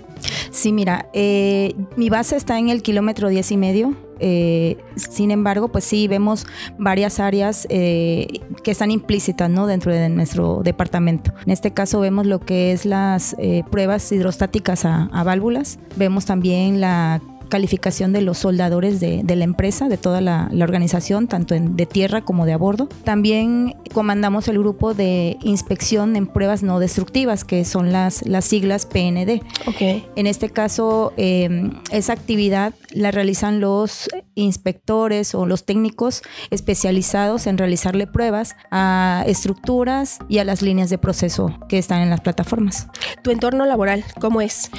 Sí, 0.52 0.72
mira, 0.72 1.10
eh, 1.14 1.76
mi 1.96 2.10
base 2.10 2.36
está 2.36 2.58
en 2.60 2.70
el 2.70 2.82
kilómetro 2.82 3.30
10 3.30 3.52
y 3.52 3.58
medio. 3.58 3.96
Eh, 4.20 4.78
sin 4.96 5.30
embargo, 5.30 5.68
pues 5.68 5.84
sí, 5.84 6.08
vemos 6.08 6.48
varias 6.80 7.20
áreas 7.20 7.68
eh, 7.70 8.28
que 8.64 8.72
están 8.72 8.90
implícitas 8.90 9.50
¿no? 9.50 9.68
dentro 9.68 9.94
de 9.94 10.10
nuestro 10.10 10.62
departamento. 10.64 11.34
En 11.46 11.52
este 11.52 11.72
caso 11.72 12.00
vemos 12.00 12.26
lo 12.26 12.40
que 12.40 12.72
es 12.72 12.86
las 12.86 13.36
pruebas 13.70 14.12
hidrostáticas 14.12 14.86
a, 14.86 15.24
válvulas, 15.24 15.78
vemos 15.98 16.26
también 16.26 16.82
la 16.82 17.22
calificación 17.48 18.14
de 18.14 18.22
los 18.22 18.40
soldadores 18.40 19.00
de, 19.00 19.24
la 19.24 19.44
empresa, 19.44 19.90
de 19.90 19.98
toda 19.98 20.22
la, 20.22 20.50
organización, 20.62 21.28
tanto 21.28 21.56
de 21.56 21.86
tierra 21.86 22.22
como 22.22 22.46
de 22.46 22.54
a 22.54 22.58
bordo. 22.58 22.90
También 23.04 23.76
comandamos 23.94 24.48
el 24.48 24.60
grupo 24.60 24.94
de 24.94 25.38
inspección 25.44 26.16
en 26.16 26.28
pruebas 26.28 26.64
no 26.64 26.80
destructivas, 26.80 27.44
que 27.44 27.64
son 27.66 27.92
las, 27.92 28.26
las 28.28 28.46
siglas 28.46 28.86
PND. 28.86 29.42
Okay. 29.68 30.06
En 30.16 30.28
este 30.28 30.50
caso, 30.50 31.14
em, 31.18 31.72
esa 31.92 32.14
actividad 32.14 32.74
la 32.92 33.12
realizan 33.12 33.60
los 33.60 34.10
inspectores 34.36 35.36
o 35.36 35.46
los 35.46 35.66
técnicos 35.66 36.22
especializados 36.52 37.48
en 37.48 37.58
realizarle 37.58 38.08
pruebas 38.08 38.56
a 38.72 39.24
estructuras 39.28 40.20
y 40.30 40.40
a 40.40 40.44
las 40.44 40.62
líneas 40.62 40.90
de 40.90 40.98
proceso 40.98 41.58
que 41.68 41.78
están 41.78 42.02
en 42.02 42.10
las 42.10 42.22
plataformas. 42.22 42.88
Tu 43.24 43.32
entorno 43.32 43.66
laboral, 43.66 44.04
¿cómo 44.20 44.42
es? 44.42 44.70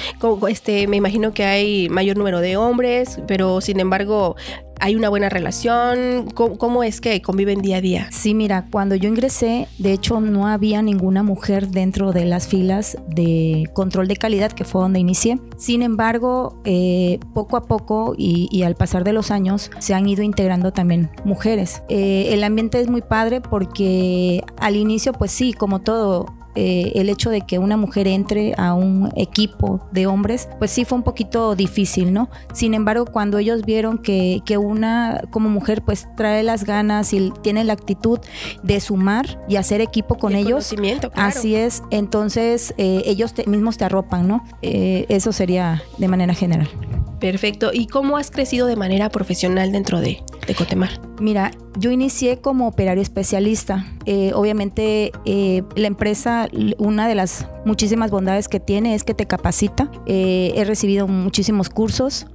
este, 0.47 0.87
me 0.87 0.97
imagino 0.97 1.33
que 1.33 1.43
hay 1.43 1.89
mayor 1.89 2.17
número 2.17 2.39
de 2.39 2.57
hombres, 2.59 3.19
pero 3.27 3.61
sin 3.61 3.79
embargo 3.79 4.35
¿Hay 4.81 4.95
una 4.95 5.09
buena 5.09 5.27
relación? 5.27 6.29
¿Cómo, 6.33 6.83
es 6.83 7.01
que 7.01 7.21
conviven 7.21 7.61
día 7.61 7.77
a 7.77 7.81
día? 7.81 8.07
Sí, 8.11 8.33
mira, 8.33 8.67
cuando 8.71 8.95
yo 8.95 9.09
ingresé, 9.09 9.67
de 9.77 9.91
hecho 9.91 10.21
no 10.21 10.47
había 10.47 10.81
ninguna 10.81 11.21
mujer 11.21 11.67
dentro 11.67 12.13
de 12.13 12.23
las 12.23 12.47
filas 12.47 12.97
de 13.09 13.69
control 13.73 14.07
de 14.07 14.15
calidad, 14.15 14.53
que 14.53 14.63
fue 14.63 14.81
donde 14.81 14.99
inicié. 14.99 15.37
Sin 15.57 15.81
embargo, 15.81 16.61
eh, 16.63 17.19
poco 17.33 17.57
a 17.57 17.63
poco 17.63 18.15
y, 18.17 18.63
al 18.63 18.75
pasar 18.75 19.03
de 19.03 19.11
los 19.11 19.31
años, 19.31 19.69
se 19.79 19.93
han 19.93 20.07
ido 20.07 20.23
integrando 20.23 20.71
también 20.71 21.09
mujeres. 21.25 21.83
Eh, 21.89 22.29
el 22.31 22.43
ambiente 22.45 22.79
es 22.79 22.87
muy 22.89 23.01
padre 23.01 23.41
porque 23.41 24.43
al 24.59 24.77
inicio, 24.77 25.11
pues 25.11 25.31
sí, 25.31 25.51
como 25.51 25.79
todo, 25.79 26.27
eh, 26.55 26.91
el 26.95 27.09
hecho 27.09 27.29
de 27.29 27.41
que 27.41 27.59
una 27.59 27.77
mujer 27.77 28.07
entre 28.07 28.53
a 28.57 28.73
un 28.73 29.11
equipo 29.15 29.87
de 29.91 30.07
hombres, 30.07 30.49
pues 30.59 30.71
sí 30.71 30.85
fue 30.85 30.97
un 30.97 31.03
poquito 31.03 31.55
difícil, 31.55 32.13
¿no? 32.13 32.29
Sin 32.53 32.73
embargo, 32.73 33.05
cuando 33.05 33.37
ellos 33.37 33.63
vieron 33.65 33.97
que, 33.97 34.41
que 34.45 34.57
una 34.57 35.21
como 35.31 35.49
mujer 35.49 35.83
pues 35.83 36.07
trae 36.15 36.43
las 36.43 36.63
ganas 36.63 37.13
y 37.13 37.31
tiene 37.41 37.63
la 37.63 37.73
actitud 37.73 38.19
de 38.63 38.79
sumar 38.79 39.39
y 39.47 39.57
hacer 39.57 39.81
equipo 39.81 40.15
con 40.15 40.35
ellos, 40.35 40.73
así 41.15 41.55
es, 41.55 41.83
entonces 41.91 42.73
eh, 42.77 43.03
ellos 43.05 43.33
mismos 43.45 43.77
te 43.77 43.85
arropan, 43.85 44.27
¿no? 44.27 44.43
Eh, 44.61 45.05
eso 45.09 45.31
sería 45.31 45.83
de 45.97 46.07
manera 46.07 46.33
general. 46.33 46.69
Perfecto. 47.19 47.71
¿Y 47.73 47.87
cómo 47.87 48.17
has 48.17 48.31
crecido 48.31 48.67
de 48.67 48.75
manera 48.75 49.09
profesional 49.09 49.71
dentro 49.71 49.99
de, 49.99 50.23
de 50.47 50.55
Cotemar? 50.55 50.89
Mira, 51.19 51.51
yo 51.77 51.91
inicié 51.91 52.39
como 52.39 52.67
operario 52.67 53.01
especialista. 53.01 53.85
Eh, 54.05 54.31
obviamente 54.33 55.11
eh, 55.25 55.63
la 55.75 55.87
empresa, 55.87 56.47
una 56.77 57.07
de 57.07 57.15
las 57.15 57.47
muchísimas 57.65 58.09
bondades 58.09 58.47
que 58.47 58.59
tiene 58.59 58.95
es 58.95 59.03
que 59.03 59.13
te 59.13 59.25
capacita. 59.25 59.91
Eh, 60.05 60.53
he 60.55 60.63
recibido 60.63 61.07
muchísimos 61.07 61.69
cursos, 61.69 62.27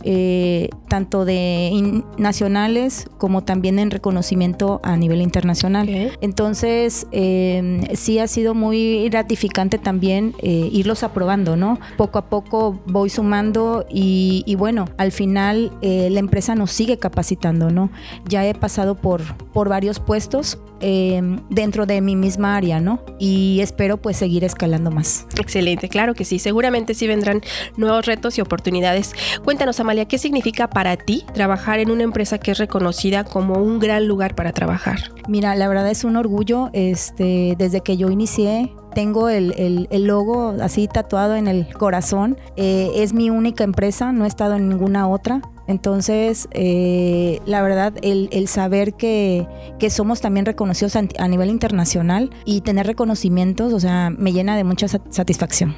tanto 0.89 1.25
de 1.25 2.03
nacionales 2.19 3.07
como 3.19 3.43
también 3.43 3.79
en 3.79 3.91
reconocimiento 3.91 4.81
a 4.83 4.97
nivel 4.97 5.23
internacional. 5.23 5.89
Entonces, 6.21 7.07
sí 7.11 8.19
ha 8.19 8.29
sido 8.29 8.55
muy 8.55 9.09
gratificante 9.09 9.79
también 9.79 10.35
irlos 10.43 11.03
aprobando, 11.03 11.57
¿no? 11.57 11.79
Poco 11.97 12.19
a 12.19 12.29
poco 12.29 12.81
voy 12.87 13.11
sumando 13.11 13.87
y, 13.91 14.45
y 14.47 14.55
bueno, 14.55 14.74
al 14.99 15.13
final 15.13 15.71
la 15.83 16.21
empresa 16.21 16.55
nos 16.55 16.71
sigue 16.71 16.99
capacitando, 16.99 17.71
¿no? 17.71 17.91
Ya 18.29 18.47
he 18.47 18.55
pasado 18.55 18.95
por 18.95 19.23
por 19.55 19.69
varios 19.69 20.01
puestos 20.01 20.59
em, 20.81 21.41
dentro 21.49 21.87
de 21.87 22.01
mi 22.01 22.17
misma 22.17 22.57
área, 22.57 22.81
¿no? 22.81 23.01
Y 23.19 23.61
espero 23.61 23.97
pues 23.97 24.17
seguir 24.17 24.45
escalando 24.45 24.91
más. 24.91 25.27
Excelente, 25.39 25.89
claro 25.89 26.15
que 26.15 26.25
sí. 26.25 26.39
Seguramente 26.39 26.93
sí 26.93 27.07
vendrán 27.07 27.41
nuevos 27.77 28.05
retos 28.05 28.37
y 28.37 28.41
oportunidades. 28.41 29.15
Cuéntanos, 29.45 29.81
Amalia, 29.81 30.07
¿qué 30.07 30.19
significa 30.19 30.69
para 30.69 30.97
ti 30.97 31.25
trabajar 31.33 31.79
en 31.79 31.91
una 31.91 32.03
empresa 32.03 32.39
que 32.39 32.51
es 32.51 32.59
reconocida 32.59 33.25
como 33.25 33.63
un 33.63 33.79
gran 33.79 34.07
lugar 34.07 34.35
para 34.35 34.53
trabajar? 34.53 35.13
Mira, 35.29 35.55
la 35.55 35.69
verdad 35.69 35.89
es 35.91 36.05
un 36.05 36.17
orgullo. 36.17 36.71
Este, 36.73 37.55
desde 37.57 37.81
que 37.81 37.97
yo 37.97 38.11
inicié 38.11 38.75
tengo 38.95 39.29
el, 39.29 39.89
logo 39.91 40.55
así 40.61 40.89
tatuado 40.89 41.37
en 41.37 41.49
el 41.49 41.69
corazón. 41.73 42.39
Eh, 42.57 42.91
es 42.97 43.13
mi 43.13 43.31
única 43.31 43.65
empresa, 43.65 44.13
no 44.13 44.25
he 44.25 44.29
estado 44.29 44.55
en 44.55 44.69
ninguna 44.69 45.09
otra. 45.09 45.43
Entonces, 45.67 46.47
eh, 46.53 47.41
la 47.47 47.63
verdad, 47.63 47.95
el, 48.03 48.49
saber 48.49 48.95
que, 48.95 49.47
somos 49.91 50.21
también 50.21 50.47
reconocidos 50.47 50.97
a, 50.97 51.29
nivel 51.29 51.51
internacional 51.51 52.31
y 52.45 52.61
tener 52.61 52.87
reconocimientos, 52.87 53.73
o 53.73 53.81
sea, 53.81 54.11
me 54.11 54.33
llena 54.33 54.57
de 54.57 54.65
mucha 54.65 54.89
satisfacción. 54.89 55.75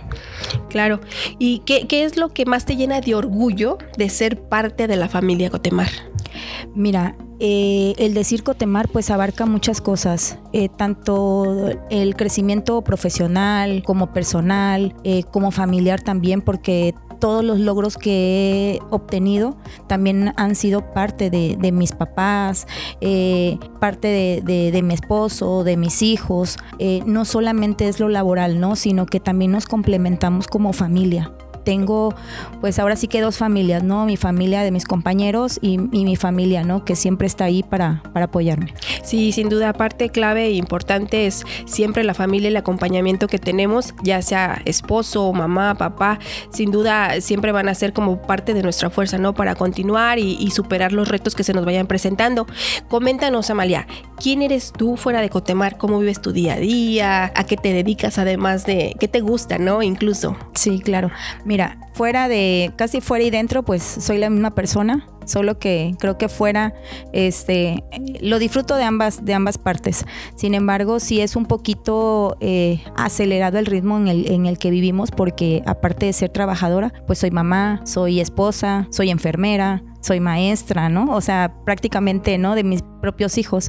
Claro. 0.69 1.01
¿Y 1.39 1.61
qué, 1.61 1.87
es 2.05 2.17
lo 2.17 2.31
que 2.31 2.47
más 2.47 2.65
te 2.65 2.77
llena 2.77 3.01
de 3.01 3.15
orgullo 3.15 3.79
de 3.97 4.09
ser 4.09 4.41
parte 4.41 4.87
de 4.87 4.97
la 4.97 5.09
familia 5.09 5.51
Cotemar? 5.51 5.91
Mira, 6.77 7.17
eh, 7.41 7.95
el 7.97 8.13
decir 8.13 8.43
Cotemar 8.43 8.89
pues 8.89 9.11
abarca 9.11 9.47
muchas 9.47 9.81
cosas, 9.81 10.39
eh, 10.53 10.69
tanto 10.69 11.71
el 11.91 12.15
crecimiento 12.17 12.83
profesional 12.83 13.83
como 13.83 14.13
personal, 14.13 14.95
como 15.33 15.51
familiar 15.51 16.03
también, 16.03 16.43
porque 16.43 16.95
todos 17.19 17.45
los 17.45 17.59
logros 17.59 17.97
que 17.97 18.75
he 18.75 18.81
obtenido 18.91 19.57
también 19.87 20.33
han 20.37 20.55
sido 20.55 20.93
parte 20.93 21.31
de, 21.31 21.73
mis 21.73 21.93
papás, 21.93 22.67
eh, 23.01 23.59
parte 23.81 24.43
de, 24.45 24.83
mi 24.83 24.95
esposo, 24.95 25.65
de 25.65 25.77
mis 25.77 26.03
hijos. 26.03 26.59
Eh, 26.79 27.03
no 27.07 27.25
solamente 27.25 27.89
es 27.89 28.01
lo 28.01 28.09
laboral, 28.09 28.61
¿no? 28.61 28.77
Sino 28.77 29.07
que 29.07 29.21
también 29.21 29.53
nos 29.53 29.67
complementamos 29.67 30.47
como 30.47 30.73
familia 30.73 31.33
tengo 31.67 32.15
pues 32.61 32.79
ahora 32.79 32.95
sí 32.95 33.09
que 33.09 33.21
dos 33.21 33.37
familias, 33.37 33.83
¿no? 33.83 34.07
Mi 34.07 34.17
familia 34.17 34.63
de 34.63 34.71
mis 34.71 34.85
compañeros 34.85 35.59
y, 35.61 35.79
mi 35.79 36.15
familia, 36.15 36.63
¿no? 36.63 36.85
Que 36.85 36.95
siempre 36.95 37.27
está 37.27 37.45
ahí 37.45 37.65
para, 37.65 38.03
para 38.13 38.27
apoyarme. 38.27 38.73
Sí, 39.03 39.33
sin 39.33 39.49
duda, 39.49 39.73
parte 39.73 40.09
clave 40.09 40.47
e 40.47 40.53
importante 40.53 41.27
es 41.27 41.45
siempre 41.67 42.05
la 42.05 42.15
familia 42.15 42.47
y 42.47 42.53
el 42.53 42.57
acompañamiento 42.57 43.27
que 43.27 43.39
tenemos, 43.39 43.95
ya 44.03 44.23
sea 44.23 44.63
esposo, 44.65 45.33
mamá, 45.33 45.75
papá, 45.75 46.21
sin 46.51 46.71
duda 46.71 47.21
siempre 47.21 47.51
van 47.51 47.69
a 47.69 47.75
ser 47.75 47.93
como 47.93 48.23
parte 48.23 48.55
de 48.55 48.63
nuestra 48.63 48.89
fuerza, 48.89 49.19
¿no? 49.19 49.35
Para 49.35 49.57
continuar 49.57 50.21
y, 50.21 50.37
y 50.39 50.53
superar 50.53 50.93
los 50.93 51.09
retos 51.09 51.35
que 51.35 51.43
se 51.43 51.53
nos 51.53 51.65
vayan 51.65 51.89
presentando. 51.89 52.47
Coméntanos, 52.89 53.51
Amalia, 53.51 53.89
¿quién 54.23 54.43
eres 54.43 54.73
tú 54.73 54.97
fuera 54.97 55.21
de 55.21 55.31
Cotemar? 55.31 55.79
¿Cómo 55.79 55.99
vives 55.99 56.23
tu 56.23 56.33
día 56.33 56.55
a 56.55 56.59
día? 56.59 57.33
¿A 57.35 57.45
qué 57.45 57.57
te 57.57 57.73
dedicas 57.73 58.19
además 58.19 58.67
de 58.67 58.95
qué 59.01 59.09
te 59.09 59.21
gusta, 59.21 59.59
¿no? 59.59 59.83
Incluso. 59.83 60.37
Sí, 60.55 60.79
claro. 60.81 61.11
Mira, 61.45 61.56
fuera 61.95 62.29
de, 62.29 62.73
casi 62.77 63.01
fuera 63.01 63.25
y 63.25 63.31
dentro, 63.31 63.65
pues 63.65 63.83
soy 63.83 64.19
la 64.19 64.31
misma 64.31 64.55
persona, 64.55 65.07
solo 65.25 65.59
que 65.59 65.95
creo 65.99 66.19
que 66.19 66.29
fuera, 66.29 66.75
este, 67.13 67.83
lo 68.21 68.39
disfruto 68.39 68.77
de 68.77 68.85
ambas, 68.85 69.25
de 69.25 69.35
ambas 69.35 69.59
partes. 69.59 70.05
Sin 70.37 70.55
embargo, 70.55 71.01
sí 71.01 71.21
es 71.21 71.37
un 71.37 71.47
poquito 71.47 72.37
eh, 72.41 72.83
acelerado 72.97 73.59
el 73.59 73.67
ritmo 73.67 73.97
en 73.97 74.09
el, 74.09 74.31
en 74.31 74.47
el 74.47 74.59
que 74.59 74.71
vivimos, 74.71 75.11
porque 75.11 75.63
aparte 75.67 76.07
de 76.07 76.13
ser 76.13 76.31
trabajadora, 76.31 76.93
pues 77.07 77.19
soy 77.19 77.31
mamá, 77.31 77.81
soy 77.85 78.21
esposa, 78.21 78.87
soy 78.91 79.11
enfermera, 79.11 79.83
soy 80.07 80.21
maestra, 80.21 80.89
¿no? 80.89 81.15
O 81.15 81.21
sea, 81.21 81.53
prácticamente, 81.65 82.39
¿no? 82.39 82.55
De 82.55 82.65
mis 82.65 82.83
propios 83.01 83.39
hijos. 83.39 83.69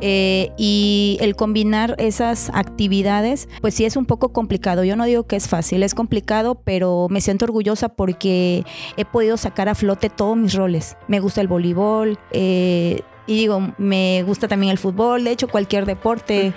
Eh, 0.00 0.50
y 0.56 1.18
el 1.20 1.36
combinar 1.36 1.94
esas 1.98 2.50
actividades, 2.52 3.48
pues 3.60 3.74
sí 3.74 3.84
es 3.84 3.96
un 3.96 4.06
poco 4.06 4.32
complicado. 4.32 4.84
Yo 4.84 4.96
no 4.96 5.04
digo 5.04 5.24
que 5.24 5.36
es 5.36 5.48
fácil, 5.48 5.82
es 5.82 5.94
complicado, 5.94 6.56
pero 6.64 7.08
me 7.10 7.20
siento 7.20 7.44
orgullosa 7.44 7.88
porque 7.88 8.64
he 8.96 9.04
podido 9.04 9.36
sacar 9.36 9.68
a 9.68 9.74
flote 9.74 10.10
todos 10.10 10.36
mis 10.36 10.54
roles. 10.54 10.96
Me 11.08 11.20
gusta 11.20 11.40
el 11.40 11.48
voleibol, 11.48 12.18
eh, 12.32 13.00
y 13.26 13.36
digo, 13.36 13.72
me 13.78 14.22
gusta 14.22 14.46
también 14.48 14.70
el 14.70 14.78
fútbol, 14.78 15.24
de 15.24 15.32
hecho 15.32 15.48
cualquier 15.48 15.84
deporte. 15.84 16.52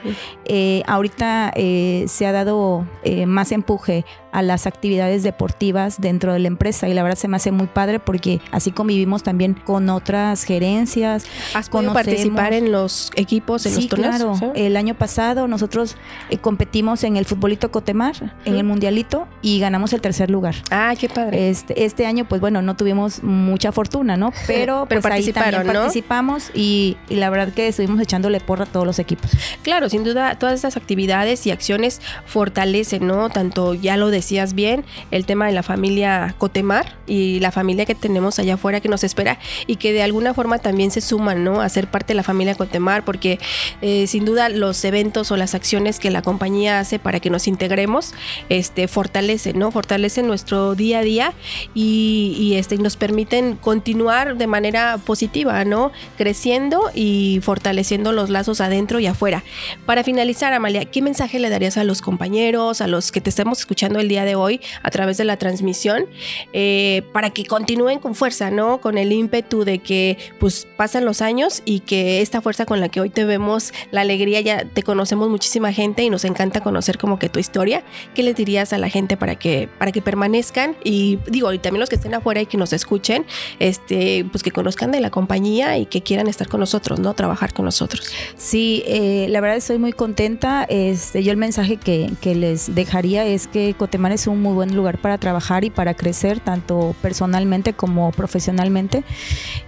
Eh, 0.45 0.83
ahorita 0.85 1.51
eh, 1.55 2.05
se 2.07 2.27
ha 2.27 2.31
dado 2.31 2.85
eh, 3.03 3.25
más 3.25 3.51
empuje 3.51 4.05
a 4.31 4.43
las 4.43 4.67
actividades 4.67 5.23
deportivas 5.23 5.99
dentro 5.99 6.33
de 6.33 6.39
la 6.39 6.47
empresa 6.47 6.87
y 6.87 6.93
la 6.93 7.01
verdad 7.01 7.17
se 7.17 7.27
me 7.27 7.37
hace 7.37 7.51
muy 7.51 7.65
padre 7.65 7.99
porque 7.99 8.41
así 8.51 8.71
convivimos 8.71 9.23
también 9.23 9.55
con 9.55 9.89
otras 9.89 10.43
gerencias. 10.43 11.25
¿Has 11.55 11.69
podido 11.69 11.93
participar 11.93 12.53
en 12.53 12.71
los 12.71 13.11
equipos, 13.15 13.65
en 13.65 13.73
los 13.73 13.87
torneos? 13.87 14.39
claro. 14.39 14.53
El 14.55 14.77
año 14.77 14.95
pasado 14.95 15.47
nosotros 15.47 15.97
competimos 16.41 17.03
en 17.03 17.17
el 17.17 17.25
futbolito 17.25 17.71
Cotemar, 17.71 18.35
en 18.45 18.55
el 18.55 18.63
mundialito 18.63 19.27
y 19.41 19.59
ganamos 19.59 19.93
el 19.93 20.01
tercer 20.01 20.29
lugar. 20.29 20.55
Ah, 20.69 20.93
qué 20.99 21.09
padre. 21.09 21.49
Este, 21.49 21.83
este 21.83 22.05
año 22.05 22.27
pues 22.27 22.39
bueno, 22.39 22.61
no 22.61 22.75
tuvimos 22.75 23.23
mucha 23.23 23.71
fortuna, 23.71 24.15
¿no? 24.15 24.31
Pero, 24.47 24.85
Pero 24.87 25.01
pues, 25.01 25.01
participaron, 25.01 25.47
ahí 25.47 25.65
también 25.65 25.81
participamos 25.81 26.51
y, 26.59 26.97
la 27.07 27.29
verdad 27.29 27.53
que 27.53 27.69
estuvimos 27.69 28.01
echándole 28.01 28.41
porra 28.41 28.65
a 28.65 28.67
todos 28.67 28.85
los 28.85 28.99
equipos. 28.99 29.31
Claro, 29.63 29.87
sin 29.87 30.03
duda, 30.03 30.37
todas 30.37 30.55
estas 30.55 30.75
actividades 30.75 31.47
y 31.47 31.51
acciones 31.51 32.01
fortalecen, 32.25 33.07
¿no? 33.07 33.29
Tanto, 33.29 33.75
ya 33.75 33.95
lo 33.95 34.09
decías 34.09 34.53
bien, 34.53 34.83
el 35.09 35.25
tema 35.25 35.47
de 35.47 35.53
la 35.53 35.63
familia 35.63 36.35
Cotemar 36.37 36.97
y 37.07 37.39
la 37.39 37.53
familia 37.53 37.85
que 37.85 37.95
tenemos 37.95 38.39
allá 38.39 38.55
afuera 38.55 38.81
que 38.81 38.89
nos 38.89 39.05
espera 39.05 39.39
y 39.67 39.77
que 39.77 39.93
de 39.93 40.03
alguna 40.03 40.33
forma 40.33 40.59
también 40.59 40.91
se 40.91 40.99
suman, 40.99 41.45
¿no? 41.45 41.61
A 41.61 41.69
ser 41.69 41.89
parte 41.89 42.09
de 42.09 42.15
la 42.15 42.23
familia 42.23 42.55
Cotemar, 42.55 43.05
porque 43.05 43.39
eh, 43.81 44.05
sin 44.07 44.25
duda 44.25 44.49
los 44.49 44.83
eventos 44.83 45.31
o 45.31 45.37
las 45.37 45.55
acciones 45.55 45.97
que 45.97 46.11
la 46.11 46.21
compañía 46.21 46.81
hace 46.81 46.99
para 46.99 47.21
que 47.21 47.29
nos 47.29 47.47
integremos, 47.47 48.13
este, 48.49 48.89
fortalecen, 48.89 49.57
¿no? 49.57 49.71
Fortalecen 49.71 50.27
nuestro 50.27 50.75
día 50.75 50.99
a 50.99 51.03
día 51.03 51.33
y, 51.73 52.35
y 52.37 52.55
este, 52.55 52.77
nos 52.77 52.97
permiten 52.97 53.55
continuar 53.55 54.35
de 54.35 54.47
manera 54.47 54.97
positiva, 54.97 55.63
¿no? 55.63 55.93
Creciendo 56.17 56.48
y 56.95 57.39
fortaleciendo 57.43 58.11
los 58.11 58.29
lazos 58.29 58.59
adentro 58.59 58.99
y 58.99 59.05
afuera. 59.05 59.43
Para 59.85 60.03
finalizar, 60.03 60.51
Amalia, 60.51 60.85
¿qué 60.85 61.01
mensaje 61.01 61.37
le 61.37 61.49
darías 61.49 61.77
a 61.77 61.83
los 61.83 62.01
compañeros, 62.01 62.81
a 62.81 62.87
los 62.87 63.11
que 63.11 63.21
te 63.21 63.29
estemos 63.29 63.59
escuchando 63.59 63.99
el 63.99 64.07
día 64.07 64.25
de 64.25 64.33
hoy 64.35 64.59
a 64.81 64.89
través 64.89 65.17
de 65.17 65.25
la 65.25 65.37
transmisión, 65.37 66.05
eh, 66.53 67.03
para 67.13 67.29
que 67.29 67.45
continúen 67.45 67.99
con 67.99 68.15
fuerza, 68.15 68.49
¿no? 68.49 68.81
Con 68.81 68.97
el 68.97 69.11
ímpetu 69.11 69.63
de 69.63 69.79
que 69.79 70.17
pues 70.39 70.67
pasan 70.75 71.05
los 71.05 71.21
años 71.21 71.61
y 71.65 71.81
que 71.81 72.21
esta 72.21 72.41
fuerza 72.41 72.65
con 72.65 72.79
la 72.79 72.89
que 72.89 72.99
hoy 72.99 73.09
te 73.09 73.25
vemos, 73.25 73.71
la 73.91 74.01
alegría, 74.01 74.41
ya 74.41 74.65
te 74.65 74.81
conocemos 74.81 75.29
muchísima 75.29 75.71
gente 75.71 76.03
y 76.03 76.09
nos 76.09 76.25
encanta 76.25 76.61
conocer 76.61 76.97
como 76.97 77.19
que 77.19 77.29
tu 77.29 77.39
historia. 77.39 77.83
¿Qué 78.15 78.23
le 78.23 78.33
dirías 78.33 78.73
a 78.73 78.79
la 78.79 78.89
gente 78.89 79.17
para 79.17 79.35
que, 79.35 79.69
para 79.77 79.91
que 79.91 80.01
permanezcan? 80.01 80.75
Y 80.83 81.19
digo, 81.27 81.53
y 81.53 81.59
también 81.59 81.79
los 81.81 81.89
que 81.89 81.95
estén 81.95 82.15
afuera 82.15 82.41
y 82.41 82.47
que 82.47 82.57
nos 82.57 82.73
escuchen, 82.73 83.25
este, 83.59 84.25
pues 84.31 84.41
que 84.41 84.51
conozcan 84.51 84.91
de 84.91 84.99
la 84.99 85.11
compañía 85.11 85.77
y 85.77 85.85
que 85.85 86.01
quieran 86.01 86.27
estar 86.27 86.38
con 86.47 86.59
nosotros, 86.59 86.99
¿no? 86.99 87.13
Trabajar 87.13 87.53
con 87.53 87.65
nosotros. 87.65 88.11
Sí, 88.37 88.83
eh, 88.85 89.27
la 89.29 89.41
verdad 89.41 89.57
estoy 89.57 89.77
muy 89.77 89.93
contenta. 89.93 90.65
Este, 90.69 91.23
yo 91.23 91.31
el 91.31 91.37
mensaje 91.37 91.77
que, 91.77 92.11
que 92.21 92.35
les 92.35 92.73
dejaría 92.73 93.25
es 93.25 93.47
que 93.47 93.73
Cotemar 93.73 94.11
es 94.11 94.27
un 94.27 94.41
muy 94.41 94.53
buen 94.53 94.75
lugar 94.75 94.99
para 94.99 95.17
trabajar 95.17 95.63
y 95.63 95.69
para 95.69 95.93
crecer, 95.93 96.39
tanto 96.39 96.95
personalmente 97.01 97.73
como 97.73 98.11
profesionalmente. 98.11 99.03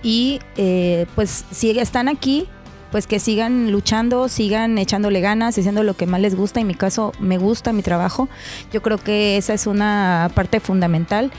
Y 0.04 0.40
eh, 0.58 1.06
pues 1.16 1.46
si 1.52 1.72
están 1.80 2.08
aquí, 2.08 2.48
pues 2.92 3.08
que 3.08 3.20
sigan 3.20 3.72
luchando, 3.72 4.28
sigan 4.28 4.78
echándole 4.78 5.22
ganas, 5.22 5.58
haciendo 5.58 5.84
lo 5.84 5.96
que 5.96 6.06
más 6.06 6.22
les 6.22 6.36
gusta. 6.36 6.60
En 6.60 6.68
mi 6.68 6.76
caso, 6.76 7.14
me 7.20 7.38
gusta 7.38 7.74
mi 7.74 7.82
trabajo. 7.82 8.28
Yo 8.72 8.82
creo 8.82 8.98
que 8.98 9.38
esa 9.38 9.54
es 9.54 9.66
una 9.66 10.30
parte 10.36 10.60
fundamental 10.60 11.32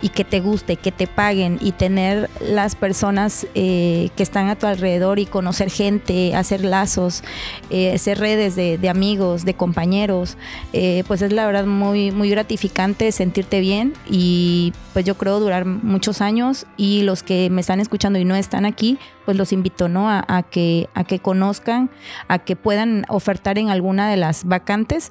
y 0.00 0.10
que 0.10 0.24
te 0.24 0.40
guste, 0.40 0.76
que 0.76 0.92
te 0.92 1.06
paguen 1.06 1.58
y 1.60 1.72
tener 1.72 2.28
las 2.40 2.74
personas 2.74 3.46
eh, 3.54 4.10
que 4.16 4.22
están 4.22 4.48
a 4.48 4.56
tu 4.56 4.66
alrededor 4.66 5.18
y 5.18 5.26
conocer 5.26 5.70
gente, 5.70 6.34
hacer 6.34 6.64
lazos, 6.64 7.22
eh, 7.70 7.94
hacer 7.94 8.18
redes 8.18 8.56
de, 8.56 8.88
amigos, 8.88 9.44
de 9.44 9.54
compañeros, 9.54 10.36
eh, 10.72 11.04
pues 11.06 11.22
es 11.22 11.32
la 11.32 11.46
verdad 11.46 11.66
muy, 11.66 12.10
muy 12.10 12.28
gratificante 12.28 13.10
sentirte 13.12 13.60
bien 13.60 13.94
y 14.08 14.72
pues 14.92 15.04
yo 15.04 15.16
creo 15.16 15.40
durar 15.40 15.64
muchos 15.64 16.20
años 16.20 16.66
y 16.76 17.02
los 17.02 17.22
que 17.22 17.48
me 17.50 17.60
están 17.60 17.80
escuchando 17.80 18.18
y 18.18 18.24
no 18.24 18.36
están 18.36 18.66
aquí, 18.66 18.98
pues 19.24 19.36
los 19.36 19.52
invito 19.52 19.88
¿no? 19.88 20.10
a, 20.10 20.42
que, 20.50 20.88
a 20.94 21.04
que 21.04 21.18
conozcan, 21.18 21.90
a 22.28 22.38
que 22.38 22.56
puedan 22.56 23.04
ofertar 23.08 23.58
en 23.58 23.70
alguna 23.70 24.08
de 24.10 24.16
las 24.16 24.44
vacantes 24.44 25.10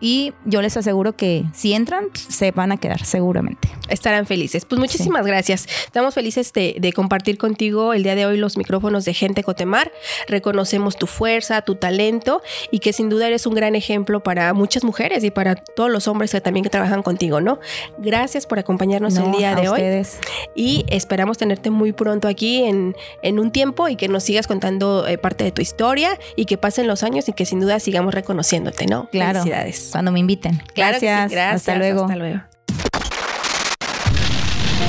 y 0.00 0.32
yo 0.46 0.62
les 0.62 0.76
aseguro 0.76 1.14
que 1.14 1.44
si 1.52 1.74
entran, 1.74 2.06
se 2.14 2.50
van 2.52 2.72
a 2.72 2.78
quedar 2.78 3.04
seguramente. 3.04 3.68
Estarán 3.88 4.26
felices. 4.26 4.64
Pues 4.64 4.78
muchísimas 4.78 5.26
gracias. 5.26 5.66
Estamos 5.84 6.14
felices 6.14 6.52
de, 6.52 6.92
compartir 6.94 7.38
contigo 7.38 7.92
el 7.92 8.02
día 8.02 8.14
de 8.14 8.26
hoy 8.26 8.36
los 8.36 8.56
micrófonos 8.56 9.04
de 9.04 9.14
Gente 9.14 9.44
Cotemar. 9.44 9.92
Reconocemos 10.26 10.96
tu 10.96 11.06
fuerza, 11.06 11.62
tu 11.62 11.74
talento 11.74 12.42
y 12.70 12.78
que 12.78 12.92
sin 12.92 13.08
duda 13.08 13.26
eres 13.26 13.46
un 13.46 13.54
gran 13.54 13.74
ejemplo 13.74 14.22
para 14.22 14.52
muchas 14.54 14.84
mujeres 14.84 15.22
y 15.22 15.30
para 15.30 15.54
todos 15.54 15.90
los 15.90 16.08
hombres 16.08 16.32
que 16.32 16.40
también 16.40 16.64
que 16.64 16.70
trabajan 16.70 17.02
contigo, 17.02 17.40
¿no? 17.40 17.60
Gracias 17.98 18.46
por 18.46 18.58
acompañarnos 18.58 19.16
el 19.16 19.30
día 19.32 19.54
de 19.54 19.68
hoy. 19.68 20.06
Y 20.54 20.84
esperamos 20.88 21.38
tenerte 21.38 21.70
muy 21.70 21.92
pronto 21.92 22.28
aquí 22.28 22.64
en, 22.64 22.94
un 23.38 23.52
tiempo 23.52 23.88
y 23.88 23.96
que 23.96 24.08
nos 24.08 24.24
sigas 24.24 24.46
contando 24.46 25.06
eh, 25.06 25.16
parte 25.16 25.44
de 25.44 25.52
tu 25.52 25.62
historia 25.62 26.18
y 26.36 26.44
que 26.44 26.58
pasen 26.58 26.86
los 26.86 27.02
años 27.02 27.28
y 27.28 27.32
que 27.32 27.46
sin 27.46 27.60
duda 27.60 27.80
sigamos 27.80 28.12
reconociéndote, 28.14 28.86
¿no? 28.86 29.08
Claro. 29.10 29.40
Felicidades 29.40 29.89
cuando 29.90 30.12
me 30.12 30.20
inviten. 30.20 30.62
gracias, 30.74 31.32
Hasta 31.32 31.76
luego. 31.76 32.02
Hasta 32.02 32.16
luego. 32.16 32.40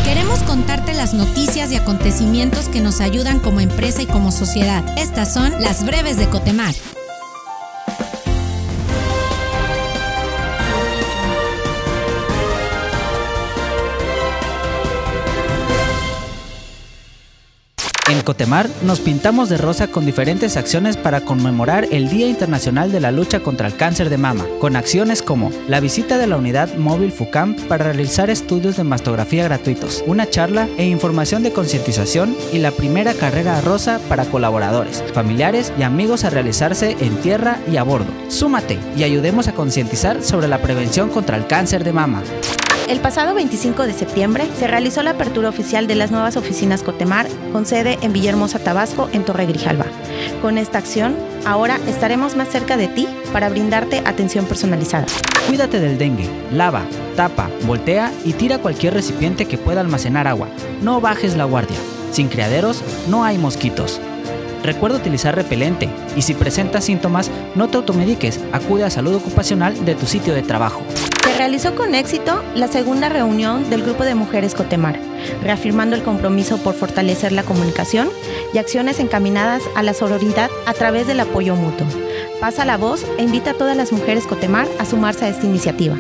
Queremos 0.04 0.40
contarte 0.44 0.94
las 0.94 1.14
noticias 1.14 1.72
y 1.72 1.76
acontecimientos 1.76 2.68
que 2.68 2.82
nos 2.82 3.00
ayudan 3.00 3.40
como 3.40 3.62
empresa 3.62 4.02
y 4.02 4.08
como 4.08 4.32
sociedad. 4.32 4.84
Estas 4.98 5.34
son 5.34 5.52
las 5.62 5.86
breves 5.86 6.18
de 6.18 6.28
Cotemar. 6.28 6.74
En 18.22 18.26
Cotemar 18.26 18.70
nos 18.84 19.00
pintamos 19.00 19.50
de 19.50 19.58
rosa 19.58 19.88
con 19.88 20.06
diferentes 20.06 20.56
acciones 20.56 20.96
para 20.96 21.22
conmemorar 21.22 21.88
el 21.90 22.08
Día 22.08 22.28
Internacional 22.28 22.92
de 22.92 23.00
la 23.00 23.12
Lucha 23.12 23.40
contra 23.40 23.66
el 23.66 23.76
Cáncer 23.76 24.12
de 24.12 24.20
Mama, 24.20 24.46
con 24.60 24.76
acciones 24.76 25.24
como 25.24 25.50
la 25.68 25.80
visita 25.80 26.20
de 26.20 26.28
la 26.28 26.38
unidad 26.38 26.72
móvil 26.76 27.12
FUCAM 27.12 27.56
para 27.68 27.86
realizar 27.86 28.30
estudios 28.30 28.78
de 28.78 28.84
mastografía 28.84 29.46
gratuitos, 29.46 30.04
una 30.06 30.30
charla 30.30 30.70
e 30.78 30.86
información 30.86 31.42
de 31.42 31.52
concientización 31.52 32.36
y 32.54 32.60
la 32.60 32.70
primera 32.70 33.16
carrera 33.16 33.60
rosa 33.62 34.00
para 34.08 34.26
colaboradores, 34.26 35.04
familiares 35.16 35.74
y 35.80 35.82
amigos 35.82 36.24
a 36.24 36.30
realizarse 36.30 36.98
en 37.00 37.16
tierra 37.22 37.58
y 37.72 37.78
a 37.78 37.84
bordo. 37.84 38.12
Súmate 38.28 38.78
y 38.96 39.02
ayudemos 39.02 39.48
a 39.48 39.54
concientizar 39.54 40.22
sobre 40.22 40.48
la 40.48 40.62
prevención 40.62 41.10
contra 41.10 41.38
el 41.38 41.48
cáncer 41.48 41.84
de 41.84 41.94
mama. 41.94 42.22
El 42.92 43.00
pasado 43.00 43.34
25 43.34 43.84
de 43.84 43.94
septiembre 43.94 44.50
se 44.60 44.68
realizó 44.68 45.02
la 45.02 45.12
apertura 45.12 45.48
oficial 45.48 45.88
de 45.88 45.96
las 45.96 46.12
nuevas 46.12 46.36
oficinas 46.36 46.84
Cotemar 46.84 47.26
con 47.54 47.66
sede 47.66 47.98
en 48.02 48.12
Villahermosa, 48.12 48.60
Tabasco, 48.60 49.08
en 49.14 49.24
Torre 49.24 49.46
Grijalva. 49.46 49.86
Con 50.42 50.58
esta 50.58 50.80
acción, 50.80 51.16
ahora 51.46 51.80
estaremos 51.88 52.36
más 52.36 52.50
cerca 52.50 52.76
de 52.76 52.90
ti 52.90 53.08
para 53.32 53.48
brindarte 53.48 54.00
atención 54.04 54.44
personalizada. 54.44 55.06
Cuídate 55.48 55.80
del 55.80 55.98
dengue, 55.98 56.28
lava, 56.52 56.84
tapa, 57.16 57.50
voltea 57.66 58.12
y 58.26 58.34
tira 58.34 58.58
cualquier 58.58 58.94
recipiente 58.94 59.46
que 59.46 59.58
pueda 59.58 59.80
almacenar 59.80 60.28
agua. 60.28 60.50
No 60.82 61.00
bajes 61.00 61.38
la 61.38 61.46
guardia. 61.46 61.78
Sin 62.12 62.28
criaderos 62.28 62.84
no 63.08 63.24
hay 63.24 63.38
mosquitos. 63.38 64.02
Recuerda 64.64 64.98
utilizar 64.98 65.36
repelente 65.36 65.90
y 66.16 66.22
si 66.22 66.34
presentas 66.34 66.86
síntomas, 66.86 67.32
no 67.56 67.70
te 67.70 67.78
automediques, 67.78 68.40
acude 68.52 68.84
a 68.84 68.90
salud 68.90 69.16
ocupacional 69.16 69.86
de 69.86 69.96
tu 69.96 70.06
sitio 70.06 70.34
de 70.34 70.44
trabajo. 70.44 70.82
Se 71.24 71.38
realizó 71.38 71.76
con 71.76 71.96
éxito 71.96 72.44
la 72.56 72.68
segunda 72.68 73.10
reunión 73.10 73.70
del 73.70 73.84
Grupo 73.84 74.04
de 74.04 74.16
Mujeres 74.16 74.54
Cotemar, 74.54 75.00
reafirmando 75.44 75.96
el 75.96 76.04
compromiso 76.04 76.58
por 76.58 76.76
fortalecer 76.76 77.32
la 77.32 77.44
comunicación 77.44 78.10
y 78.54 78.58
acciones 78.58 79.00
encaminadas 79.00 79.64
a 79.76 79.84
la 79.84 79.94
sororidad 79.94 80.50
a 80.66 80.74
través 80.74 81.08
del 81.08 81.20
apoyo 81.20 81.56
mutuo. 81.56 81.88
Pasa 82.40 82.66
la 82.66 82.78
voz 82.78 83.06
e 83.18 83.24
invita 83.24 83.52
a 83.52 83.54
todas 83.56 83.78
las 83.78 83.92
mujeres 83.92 84.26
Cotemar 84.26 84.68
a 84.80 84.86
sumarse 84.86 85.26
a 85.26 85.30
esta 85.30 85.46
iniciativa. 85.46 85.96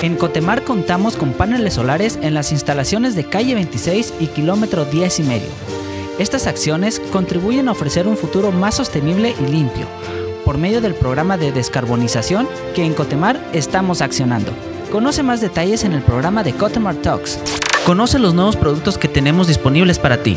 En 0.00 0.16
Cotemar 0.16 0.62
contamos 0.62 1.16
con 1.16 1.32
paneles 1.32 1.74
solares 1.74 2.18
en 2.22 2.34
las 2.34 2.52
instalaciones 2.52 3.14
de 3.14 3.24
calle 3.24 3.54
26 3.54 4.14
y 4.20 4.26
kilómetro 4.28 4.84
10 4.84 5.20
y 5.20 5.22
medio. 5.24 5.77
Estas 6.18 6.48
acciones 6.48 7.00
contribuyen 7.12 7.68
a 7.68 7.72
ofrecer 7.72 8.08
un 8.08 8.16
futuro 8.16 8.50
más 8.50 8.76
sostenible 8.76 9.34
y 9.38 9.50
limpio 9.50 9.86
por 10.44 10.58
medio 10.58 10.80
del 10.80 10.94
programa 10.94 11.36
de 11.36 11.52
descarbonización 11.52 12.48
que 12.74 12.84
en 12.84 12.94
Cotemar 12.94 13.38
estamos 13.52 14.00
accionando. 14.00 14.50
Conoce 14.90 15.22
más 15.22 15.40
detalles 15.40 15.84
en 15.84 15.92
el 15.92 16.02
programa 16.02 16.42
de 16.42 16.54
Cotemar 16.54 16.96
Talks. 16.96 17.38
Conoce 17.84 18.18
los 18.18 18.34
nuevos 18.34 18.56
productos 18.56 18.98
que 18.98 19.08
tenemos 19.08 19.46
disponibles 19.46 19.98
para 19.98 20.22
ti. 20.22 20.36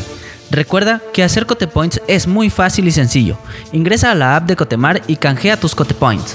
Recuerda 0.50 1.00
que 1.12 1.22
hacer 1.24 1.46
Cotepoints 1.46 2.02
es 2.06 2.26
muy 2.26 2.50
fácil 2.50 2.86
y 2.86 2.92
sencillo. 2.92 3.38
Ingresa 3.72 4.10
a 4.10 4.14
la 4.14 4.36
app 4.36 4.44
de 4.44 4.54
Cotemar 4.54 5.02
y 5.06 5.16
canjea 5.16 5.56
tus 5.56 5.74
Cotepoints. 5.74 6.34